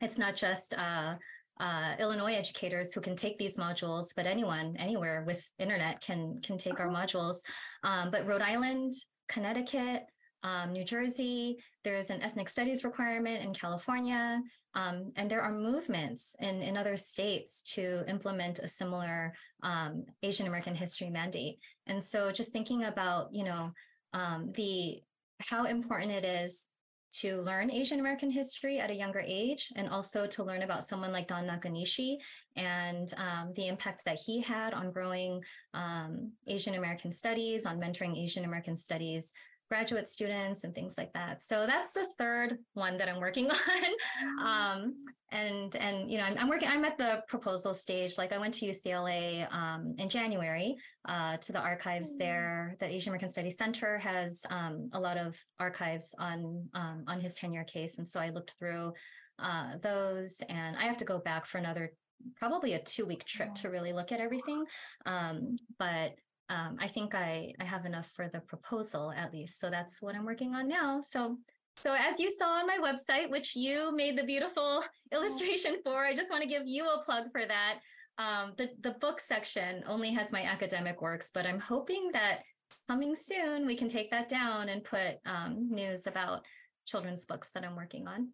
[0.00, 1.14] it's not just uh,
[1.60, 6.58] uh, Illinois educators who can take these modules, but anyone anywhere with internet can can
[6.58, 7.36] take our modules.
[7.84, 8.94] Um, but Rhode Island,
[9.28, 10.06] Connecticut,
[10.42, 14.42] um, New Jersey, there's an ethnic studies requirement in California,
[14.74, 20.46] um, and there are movements in, in other states to implement a similar um, Asian
[20.46, 21.58] American history mandate.
[21.86, 23.72] And so just thinking about, you know,
[24.14, 25.02] um, the
[25.48, 26.68] how important it is
[27.12, 31.12] to learn Asian American history at a younger age and also to learn about someone
[31.12, 32.16] like Don Nakanishi
[32.56, 35.42] and um, the impact that he had on growing
[35.74, 39.32] um, Asian American studies, on mentoring Asian American studies
[39.72, 41.42] graduate students and things like that.
[41.42, 43.56] So that's the third one that I'm working on.
[43.56, 44.46] Mm-hmm.
[44.46, 44.94] Um,
[45.30, 46.68] and and you know, I'm, I'm, working.
[46.68, 48.18] I'm at the proposal stage.
[48.18, 50.76] Like I went to UCLA um, in January
[51.08, 52.18] uh, to the archives mm-hmm.
[52.18, 52.76] there.
[52.80, 57.34] The Asian American Studies Center has um, a lot of archives on um, on his
[57.34, 58.92] tenure case, and so I looked through
[59.38, 60.42] uh, those.
[60.50, 61.94] And I have to go back for another
[62.36, 64.64] probably a two week trip to really look at everything.
[65.06, 66.12] Um, but
[66.52, 69.58] um, I think I, I have enough for the proposal at least.
[69.58, 71.00] So that's what I'm working on now.
[71.00, 71.38] So
[71.76, 76.12] so as you saw on my website, which you made the beautiful illustration for, I
[76.12, 77.78] just want to give you a plug for that.
[78.18, 82.40] Um, the, the book section only has my academic works, but I'm hoping that
[82.88, 86.44] coming soon we can take that down and put um, news about
[86.86, 88.28] children's books that I'm working on.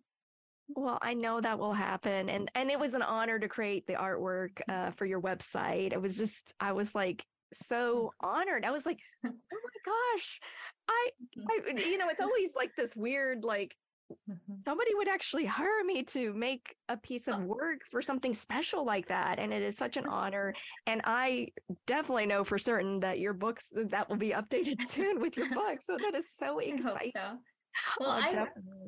[0.75, 3.95] Well, I know that will happen, and and it was an honor to create the
[3.95, 5.93] artwork uh, for your website.
[5.93, 8.65] It was just I was like so honored.
[8.65, 10.41] I was like, oh my gosh,
[10.89, 11.79] I, mm-hmm.
[11.79, 13.75] I, you know, it's always like this weird, like,
[14.11, 14.55] mm-hmm.
[14.65, 19.09] somebody would actually hire me to make a piece of work for something special like
[19.09, 19.39] that.
[19.39, 20.55] And it is such an honor.
[20.87, 21.49] And I
[21.87, 25.79] definitely know for certain that your books, that will be updated soon with your book.
[25.85, 27.13] So that is so exciting.
[27.13, 27.39] So
[28.01, 28.47] well, oh, I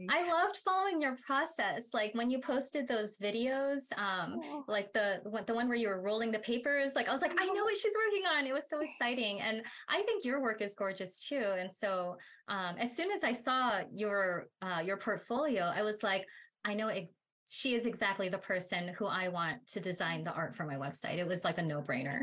[0.09, 1.89] I loved following your process.
[1.93, 4.65] Like when you posted those videos, um, oh.
[4.69, 6.93] like the the one where you were rolling the papers.
[6.95, 8.47] Like I was like, I know what she's working on.
[8.47, 11.45] It was so exciting, and I think your work is gorgeous too.
[11.59, 12.17] And so,
[12.49, 16.27] um, as soon as I saw your uh, your portfolio, I was like,
[16.65, 17.11] I know it,
[17.49, 21.19] she is exactly the person who I want to design the art for my website.
[21.19, 22.21] It was like a no brainer.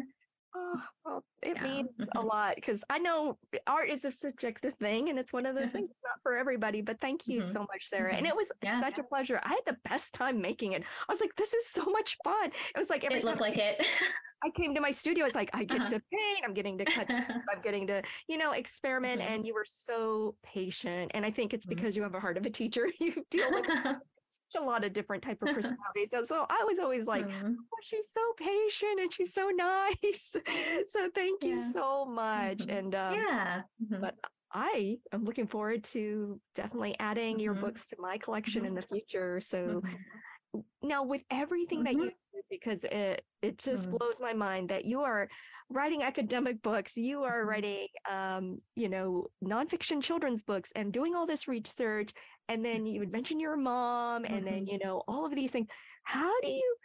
[0.59, 1.63] Oh, well, it yeah.
[1.63, 3.37] means a lot because I know
[3.67, 6.81] art is a subjective thing and it's one of those things not for everybody.
[6.81, 7.51] But thank you mm-hmm.
[7.51, 8.09] so much, Sarah.
[8.09, 8.17] Mm-hmm.
[8.17, 8.81] And it was yeah.
[8.81, 9.39] such a pleasure.
[9.43, 10.83] I had the best time making it.
[11.07, 12.47] I was like, this is so much fun.
[12.47, 13.85] It was like every it looked like it.
[14.43, 15.25] I came to my studio.
[15.25, 15.87] It's like I get uh-huh.
[15.87, 16.39] to paint.
[16.43, 17.07] I'm getting to cut.
[17.09, 19.21] I'm getting to you know experiment.
[19.21, 19.33] Mm-hmm.
[19.33, 21.11] And you were so patient.
[21.13, 21.75] And I think it's mm-hmm.
[21.75, 22.89] because you have a heart of a teacher.
[22.99, 23.65] You deal with
[24.57, 26.09] a lot of different type of personalities.
[26.09, 27.53] so, so I was always like, mm-hmm.
[27.53, 30.35] oh, she's so patient and she's so nice.
[30.91, 32.59] so thank you so much.
[32.59, 32.77] Mm-hmm.
[32.77, 34.01] And um, yeah, mm-hmm.
[34.01, 34.15] but
[34.53, 37.65] I am looking forward to definitely adding your mm-hmm.
[37.65, 38.95] books to my collection in the mm-hmm.
[38.95, 39.41] future.
[39.41, 40.59] So mm-hmm.
[40.81, 45.01] now with everything that you do, because it it just blows my mind that you
[45.01, 45.27] are
[45.69, 51.25] writing academic books, you are writing um, you know, nonfiction children's books and doing all
[51.25, 52.13] this research
[52.49, 54.45] and then you would mention your mom and mm-hmm.
[54.45, 55.67] then you know all of these things
[56.03, 56.75] how do you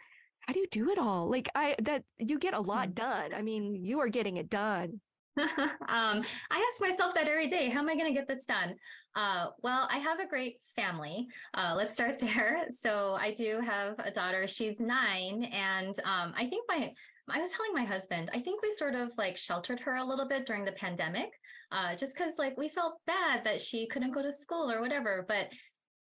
[0.41, 3.05] how do you do it all like i that you get a lot mm-hmm.
[3.05, 4.99] done i mean you are getting it done
[5.39, 7.69] um, I ask myself that every day.
[7.69, 8.75] How am I going to get this done?
[9.15, 11.27] Uh, well, I have a great family.
[11.55, 12.67] Uh, let's start there.
[12.71, 14.47] So I do have a daughter.
[14.47, 16.93] She's nine, and um, I think my
[17.29, 18.29] I was telling my husband.
[18.33, 21.31] I think we sort of like sheltered her a little bit during the pandemic
[21.73, 25.25] uh, just because like we felt bad that she couldn't go to school or whatever.
[25.27, 25.49] But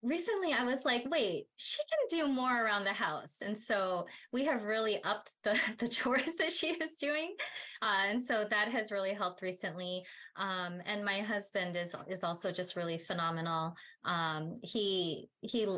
[0.03, 3.37] recently I was like, wait, she can do more around the house.
[3.43, 7.37] And so we have really upped the, the chores that she is doing.
[7.83, 10.03] Uh, and so that has really helped recently.
[10.37, 13.75] Um, and my husband is, is also just really phenomenal.
[14.05, 15.69] Um, he, he,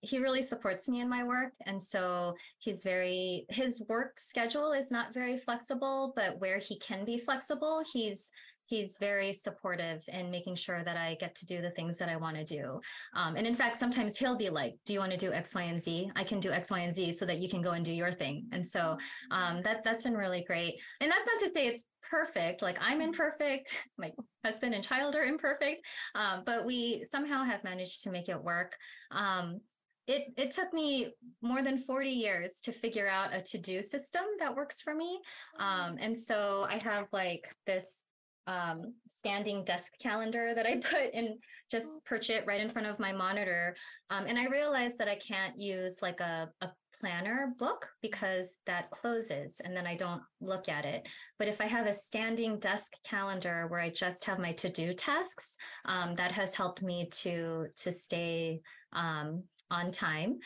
[0.00, 1.52] he really supports me in my work.
[1.66, 7.04] And so he's very, his work schedule is not very flexible, but where he can
[7.04, 8.30] be flexible, he's
[8.66, 12.16] he's very supportive in making sure that I get to do the things that I
[12.16, 12.80] want to do.
[13.14, 15.62] Um, and in fact, sometimes he'll be like, "Do you want to do X, Y,
[15.62, 16.10] and Z?
[16.16, 18.12] I can do X, Y, and Z so that you can go and do your
[18.12, 18.98] thing." And so
[19.30, 20.80] um, that that's been really great.
[21.00, 22.62] And that's not to say it's perfect.
[22.62, 24.12] Like I'm imperfect, my
[24.44, 25.82] husband and child are imperfect,
[26.14, 28.76] um, but we somehow have managed to make it work.
[29.10, 29.60] Um,
[30.06, 31.12] it it took me
[31.42, 35.20] more than 40 years to figure out a to-do system that works for me
[35.58, 38.05] um, and so i have like this
[38.46, 41.38] um, standing desk calendar that i put in
[41.70, 43.76] just perch it right in front of my monitor.
[44.10, 46.68] Um, and i realized that i can't use like a, a
[47.00, 51.06] planner book because that closes and then i don't look at it.
[51.38, 55.56] But if i have a standing desk calendar where i just have my to-do tasks
[55.84, 58.60] um, that has helped me to to stay
[58.92, 60.38] um, on time.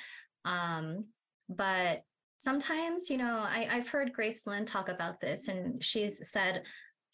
[0.45, 1.07] Um,
[1.49, 2.03] but
[2.39, 6.63] sometimes, you know, I, I've heard Grace Lin talk about this, and she's said,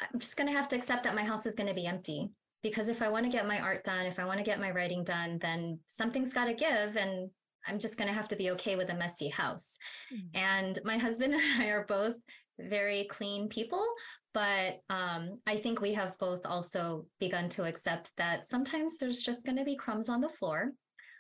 [0.01, 2.31] I'm just going to have to accept that my house is going to be empty
[2.63, 4.71] because if I want to get my art done, if I want to get my
[4.71, 6.97] writing done, then something's got to give.
[6.97, 7.31] And
[7.67, 9.79] I'm just going to have to be okay with a messy house.
[10.13, 10.39] Mm-hmm.
[10.39, 12.15] And my husband and I are both
[12.59, 13.85] very clean people,
[14.33, 19.45] but um, I think we have both also begun to accept that sometimes there's just
[19.45, 20.73] going to be crumbs on the floor.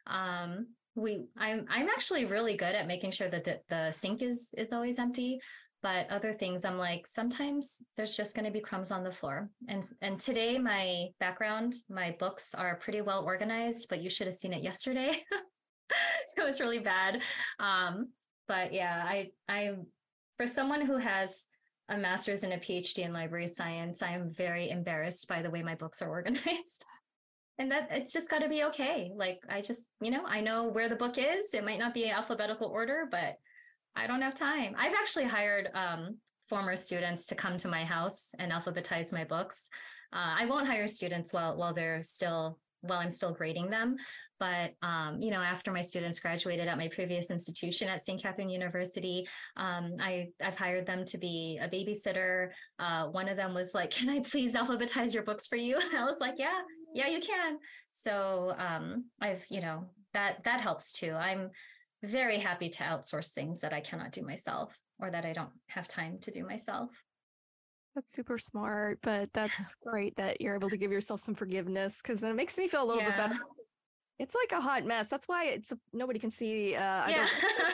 [0.06, 4.48] Um, we, I'm, I'm actually really good at making sure that the, the sink is
[4.56, 5.40] is always empty.
[5.82, 9.50] But other things, I'm like, sometimes there's just going to be crumbs on the floor.
[9.68, 13.86] And and today, my background, my books are pretty well organized.
[13.88, 15.22] But you should have seen it yesterday.
[16.36, 17.22] it was really bad.
[17.60, 18.08] Um,
[18.48, 19.74] but yeah, I I
[20.36, 21.48] for someone who has
[21.88, 25.62] a master's and a PhD in library science, I am very embarrassed by the way
[25.62, 26.84] my books are organized
[27.58, 30.68] and that it's just got to be okay like i just you know i know
[30.68, 33.36] where the book is it might not be alphabetical order but
[33.96, 36.16] i don't have time i've actually hired um,
[36.48, 39.68] former students to come to my house and alphabetize my books
[40.12, 43.96] uh, i won't hire students while while they're still while i'm still grading them
[44.38, 48.50] but um, you know after my students graduated at my previous institution at st catherine
[48.50, 49.26] university
[49.56, 53.90] um, I, i've hired them to be a babysitter uh, one of them was like
[53.90, 56.60] can i please alphabetize your books for you and i was like yeah
[56.96, 57.58] yeah, you can.
[57.92, 59.84] So um, I've, you know,
[60.14, 61.12] that that helps too.
[61.12, 61.50] I'm
[62.02, 65.88] very happy to outsource things that I cannot do myself or that I don't have
[65.88, 66.90] time to do myself.
[67.94, 72.20] That's super smart, but that's great that you're able to give yourself some forgiveness because
[72.20, 73.08] then it makes me feel a little yeah.
[73.08, 73.40] bit better.
[74.18, 75.08] It's like a hot mess.
[75.08, 76.74] That's why it's nobody can see.
[76.74, 77.26] Uh, yeah,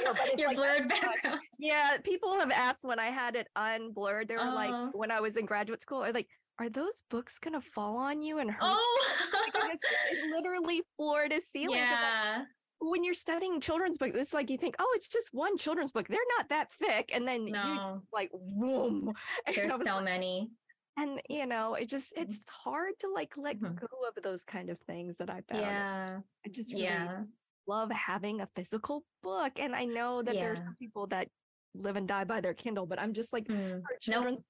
[0.36, 1.40] your like blurred background.
[1.58, 4.28] Yeah, people have asked when I had it unblurred.
[4.28, 4.90] They were like, oh.
[4.92, 6.26] when I was in graduate school, or like,
[6.58, 8.60] are those books gonna fall on you and hurt?
[8.60, 11.76] Oh, like, it's, it's, literally floor to ceiling.
[11.78, 12.42] Yeah.
[12.82, 15.92] Like, when you're studying children's books, it's like you think, oh, it's just one children's
[15.92, 16.08] book.
[16.08, 17.62] They're not that thick, and then no.
[18.02, 19.12] you like, boom.
[19.54, 20.50] There's so many.
[20.98, 23.74] And you know, it just it's hard to like let mm-hmm.
[23.74, 25.62] go of those kind of things that I found.
[25.62, 26.18] Yeah.
[26.44, 27.22] I just really yeah.
[27.66, 30.40] love having a physical book, and I know that yeah.
[30.42, 31.28] there's some people that
[31.74, 33.80] live and die by their Kindle, but I'm just like, mm.
[34.00, 34.34] children.
[34.34, 34.44] Nope.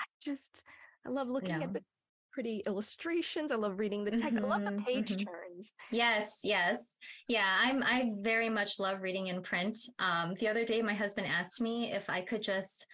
[0.00, 0.62] I just
[1.06, 1.64] I love looking no.
[1.64, 1.82] at the
[2.34, 3.52] pretty illustrations.
[3.52, 4.34] I love reading the text.
[4.34, 5.24] Mm-hmm, I love the mm-hmm, page mm-hmm.
[5.24, 5.72] turns.
[5.92, 6.96] Yes, yes.
[7.28, 9.78] Yeah, I'm I very much love reading in print.
[10.00, 12.86] Um, the other day my husband asked me if I could just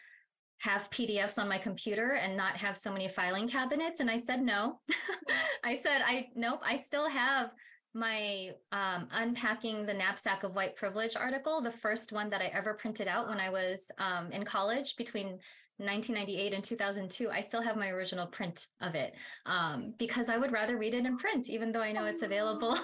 [0.58, 4.00] have PDFs on my computer and not have so many filing cabinets.
[4.00, 4.78] And I said no.
[5.64, 7.50] I said, I nope, I still have
[7.94, 12.74] my um, unpacking the knapsack of white privilege article, the first one that I ever
[12.74, 15.38] printed out when I was um, in college between
[15.80, 19.14] 1998 and 2002, I still have my original print of it
[19.46, 22.78] um, because I would rather read it in print, even though I know it's available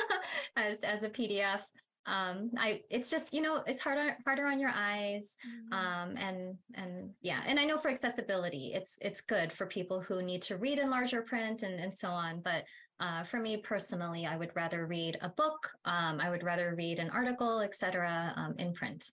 [0.56, 1.60] as as a PDF.
[2.04, 5.72] Um, I it's just you know it's harder harder on your eyes, mm-hmm.
[5.72, 10.20] um, and and yeah, and I know for accessibility, it's it's good for people who
[10.20, 12.40] need to read in larger print and and so on.
[12.40, 12.64] But
[12.98, 15.70] uh, for me personally, I would rather read a book.
[15.84, 19.10] Um, I would rather read an article, etc., um, in print.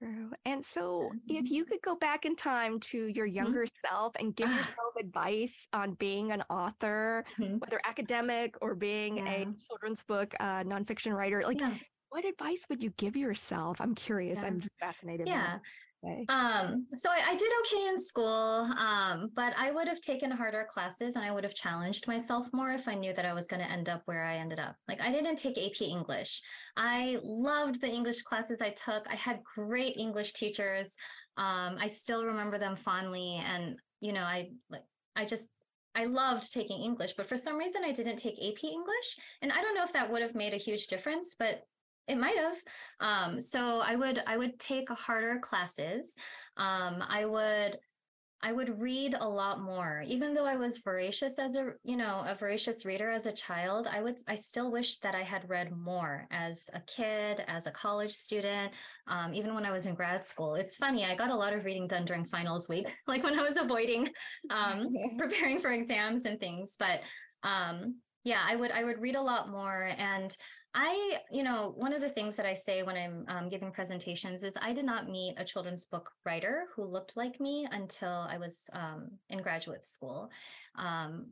[0.00, 0.30] True.
[0.46, 1.54] And so, if mm-hmm.
[1.54, 3.36] you could go back in time to your mm-hmm.
[3.36, 3.86] younger mm-hmm.
[3.86, 7.58] self and give yourself advice on being an author, mm-hmm.
[7.58, 9.30] whether academic or being yeah.
[9.30, 11.74] a children's book uh, nonfiction writer, like yeah.
[12.08, 13.78] what advice would you give yourself?
[13.78, 14.38] I'm curious.
[14.40, 14.46] Yeah.
[14.46, 15.28] I'm fascinated.
[15.28, 15.58] Yeah.
[16.30, 20.66] Um, so I, I, did okay in school, um, but I would have taken harder
[20.72, 23.60] classes and I would have challenged myself more if I knew that I was going
[23.60, 24.76] to end up where I ended up.
[24.88, 26.40] Like I didn't take AP English.
[26.74, 29.06] I loved the English classes I took.
[29.10, 30.94] I had great English teachers.
[31.36, 34.84] Um, I still remember them fondly, and you know, I like
[35.16, 35.50] I just
[35.94, 39.60] I loved taking English, but for some reason I didn't take AP English, and I
[39.60, 41.62] don't know if that would have made a huge difference, but
[42.10, 42.56] it might have.
[43.00, 46.14] Um, so I would I would take harder classes.
[46.56, 47.78] Um, I would
[48.42, 50.02] I would read a lot more.
[50.06, 53.86] Even though I was voracious as a, you know, a voracious reader as a child,
[53.90, 57.70] I would, I still wish that I had read more as a kid, as a
[57.70, 58.72] college student,
[59.08, 60.54] um, even when I was in grad school.
[60.54, 63.42] It's funny, I got a lot of reading done during finals week, like when I
[63.42, 64.08] was avoiding
[64.48, 64.88] um,
[65.18, 66.76] preparing for exams and things.
[66.78, 67.02] But
[67.42, 70.36] um, yeah, I would, I would read a lot more and
[70.72, 74.44] I, you know, one of the things that I say when I'm um, giving presentations
[74.44, 78.38] is I did not meet a children's book writer who looked like me until I
[78.38, 80.30] was um, in graduate school.
[80.76, 81.26] Um,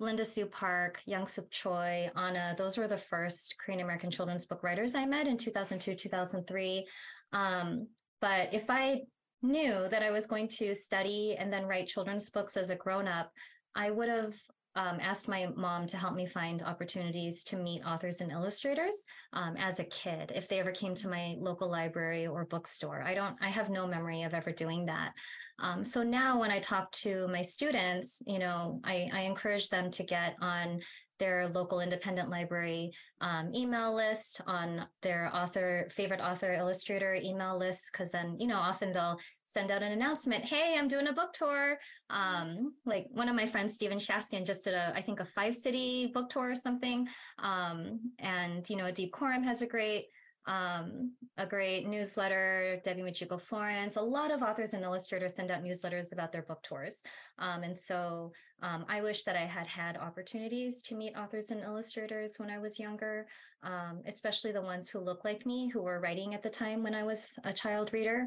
[0.00, 4.62] Linda Sue Park, Yangsook Choi, An Na, those were the first Korean American children's book
[4.62, 6.86] writers I met in 2002, 2003.
[7.32, 7.86] Um,
[8.20, 9.02] but if I
[9.42, 13.06] knew that I was going to study and then write children's books as a grown
[13.06, 13.30] up,
[13.74, 14.34] I would have
[14.80, 19.04] um, asked my mom to help me find opportunities to meet authors and illustrators
[19.34, 23.02] um, as a kid if they ever came to my local library or bookstore.
[23.02, 25.12] I don't i have no memory of ever doing that.
[25.58, 29.90] Um, so now when i talk to my students you know I, I encourage them
[29.90, 30.80] to get on
[31.18, 37.90] their local independent library um, email list on their author favorite author illustrator email list
[37.92, 39.18] because then you know often they'll
[39.50, 41.78] send out an announcement hey i'm doing a book tour
[42.10, 45.54] um, like one of my friends stephen shaskan just did a i think a five
[45.54, 47.06] city book tour or something
[47.38, 50.06] um, and you know Adib Khorram has a great
[50.46, 53.96] um, a great newsletter, Debbie Michiko Florence.
[53.96, 57.02] A lot of authors and illustrators send out newsletters about their book tours.
[57.38, 58.32] Um, and so
[58.62, 62.58] um, I wish that I had had opportunities to meet authors and illustrators when I
[62.58, 63.26] was younger,
[63.62, 66.94] um, especially the ones who look like me, who were writing at the time when
[66.94, 68.26] I was a child reader.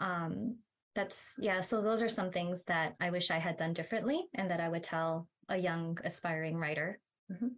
[0.00, 0.56] Um,
[0.94, 4.50] that's, yeah, so those are some things that I wish I had done differently and
[4.50, 7.00] that I would tell a young aspiring writer.
[7.32, 7.48] Mm-hmm.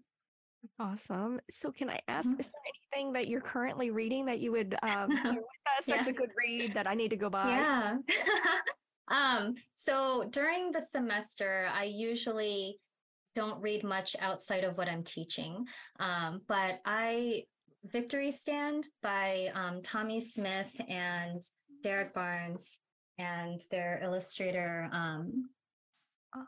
[0.78, 1.40] Awesome.
[1.50, 2.40] So can I ask, mm-hmm.
[2.40, 2.62] is there
[2.94, 5.44] anything that you're currently reading that you would um, share with
[5.78, 5.86] us?
[5.86, 5.96] Yeah.
[5.96, 7.48] That's a good read that I need to go buy.
[7.48, 7.96] Yeah.
[9.08, 12.78] um, so during the semester, I usually
[13.34, 15.66] don't read much outside of what I'm teaching.
[16.00, 17.44] Um, but I,
[17.84, 21.42] Victory Stand by um, Tommie Smith and
[21.82, 22.78] Derrick Barnes
[23.18, 25.50] and their illustrator, um,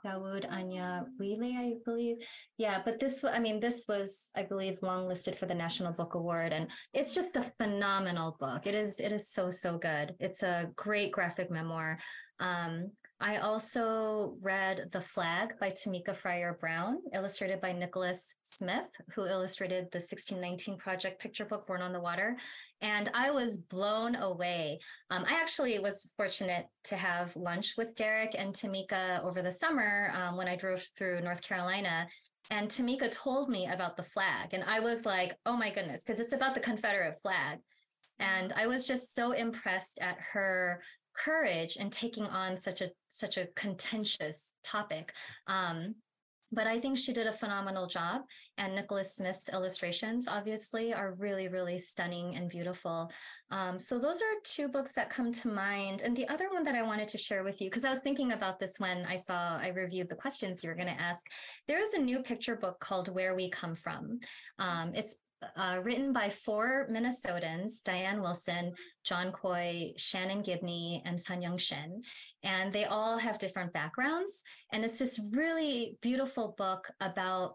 [0.04, 2.16] Dawood Anya Wheely, I believe.
[2.58, 6.14] Yeah, but this, I mean, this was, I believe, long listed for the National Book
[6.14, 8.66] Award, and it's just a phenomenal book.
[8.66, 10.14] It is, it is so so good.
[10.20, 11.98] It's a great graphic memoir.
[12.38, 12.90] Um,
[13.20, 19.90] I also read The Flag by Tameka Fryer Brown, illustrated by Nikkolas Smith, who illustrated
[19.90, 22.36] the 1619 Project picture book Born on the Water.
[22.80, 24.78] And I was blown away.
[25.10, 30.12] Um, I actually was fortunate to have lunch with Derrick and Tameka over the summer
[30.14, 32.06] um, when I drove through North Carolina.
[32.52, 34.54] And Tameka told me about the flag.
[34.54, 37.58] And I was like, oh my goodness, because it's about the Confederate flag.
[38.20, 40.82] And I was just so impressed at her
[41.22, 45.12] courage in taking on such a such a contentious topic.
[45.46, 45.96] Um,
[46.50, 48.22] but I think she did a phenomenal job.
[48.56, 53.10] And Nikkolas Smith's illustrations, obviously, are really, really stunning and beautiful.
[53.50, 56.00] Um, so those are two books that come to mind.
[56.02, 58.32] And the other one that I wanted to share with you, because I was thinking
[58.32, 61.26] about this when I saw I reviewed the questions you were going to ask.
[61.66, 64.20] There is a new picture book called Where We Come From.
[64.58, 65.16] Um, it's
[65.56, 68.72] uh, written by four Minnesotans, Diane Wilson,
[69.04, 72.02] John Coy, Shannon Gibney, and Sun Yung Shin.
[72.42, 74.42] And they all have different backgrounds.
[74.72, 77.54] And it's this really beautiful book about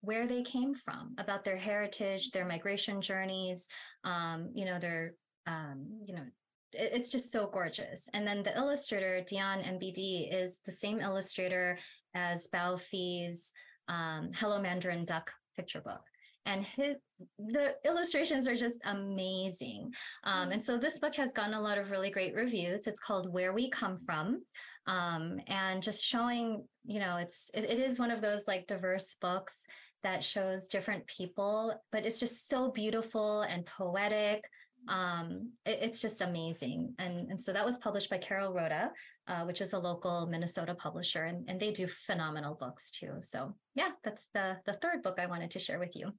[0.00, 3.66] where they came from, about their heritage, their migration journeys,
[4.04, 5.14] um, you know, their,
[5.46, 6.24] um, you know,
[6.72, 8.08] it's just so gorgeous.
[8.12, 11.78] And then the illustrator, Dion MBD, is the same illustrator
[12.14, 13.52] as Bao Phi's
[13.88, 16.02] um, Hello Mandarin Duck picture book
[16.46, 16.96] and his
[17.38, 19.92] the illustrations are just amazing.
[20.24, 22.86] Um, and so this book has gotten a lot of really great reviews.
[22.86, 24.42] It's called Where We Come From,
[24.86, 29.16] um, and just showing, you know, it's it, it is one of those like diverse
[29.20, 29.66] books
[30.02, 34.44] that shows different people, but it's just so beautiful and poetic.
[34.86, 36.94] Um, it, it's just amazing.
[36.98, 38.90] And, and so that was published by Carolrhoda,
[39.26, 43.14] uh, which is a local Minnesota publisher, and, and they do phenomenal books too.
[43.18, 46.12] So yeah, that's the the third book I wanted to share with you.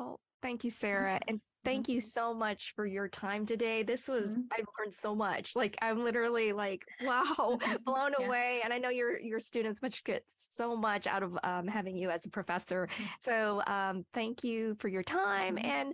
[0.00, 1.20] Well, thank you, Sarah.
[1.28, 3.82] And thank you so much for your time today.
[3.82, 4.40] This was mm-hmm.
[4.52, 5.54] I've learned so much.
[5.54, 8.26] Like I'm literally like, wow, blown yeah.
[8.26, 8.60] away.
[8.64, 12.10] And I know your your students much get so much out of um, having you
[12.10, 12.88] as a professor.
[12.90, 13.04] Mm-hmm.
[13.24, 15.56] So um, thank you for your time.
[15.56, 15.66] Mm-hmm.
[15.66, 15.88] And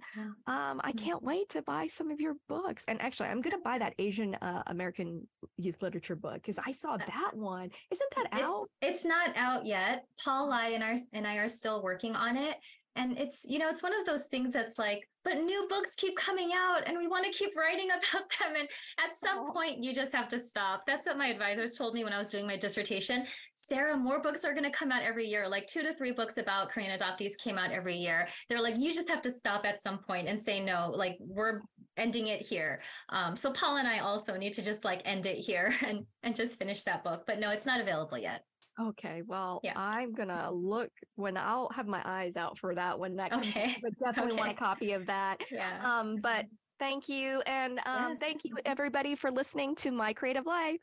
[0.46, 1.04] um, I mm-hmm.
[1.04, 2.84] can't wait to buy some of your books.
[2.86, 5.26] And actually, I'm gonna buy that Asian uh, American
[5.56, 7.70] youth literature book because I saw uh, that one.
[7.90, 8.66] Isn't that out?
[8.82, 10.04] It's, it's not out yet.
[10.24, 12.56] Paul Lai and I and I are still working on it
[12.96, 16.16] and it's you know it's one of those things that's like but new books keep
[16.16, 18.54] coming out and we want to keep writing about them.
[18.56, 18.68] And
[19.04, 20.86] at some point, you just have to stop.
[20.86, 23.26] That's what my advisors told me when I was doing my dissertation.
[23.54, 25.48] Sarah, more books are going to come out every year.
[25.48, 28.28] Like two to three books about Korean adoptees came out every year.
[28.48, 30.92] They're like, you just have to stop at some point and say no.
[30.94, 31.62] Like we're
[31.96, 32.80] ending it here.
[33.08, 36.36] Um, so Paul and I also need to just like end it here and and
[36.36, 37.24] just finish that book.
[37.26, 38.44] But no, it's not available yet.
[38.78, 39.72] Okay, well, Yeah.
[39.74, 43.92] I'm gonna look when I'll have my eyes out for that that comes Okay, but
[44.04, 45.40] definitely want a copy of that.
[45.50, 46.00] Yeah.
[46.00, 46.46] Um, but
[46.78, 48.18] thank you, and um, Yes.
[48.18, 50.80] thank you everybody for listening to My Creative Life.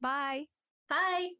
[0.00, 0.44] Bye.
[0.88, 1.30] Bye.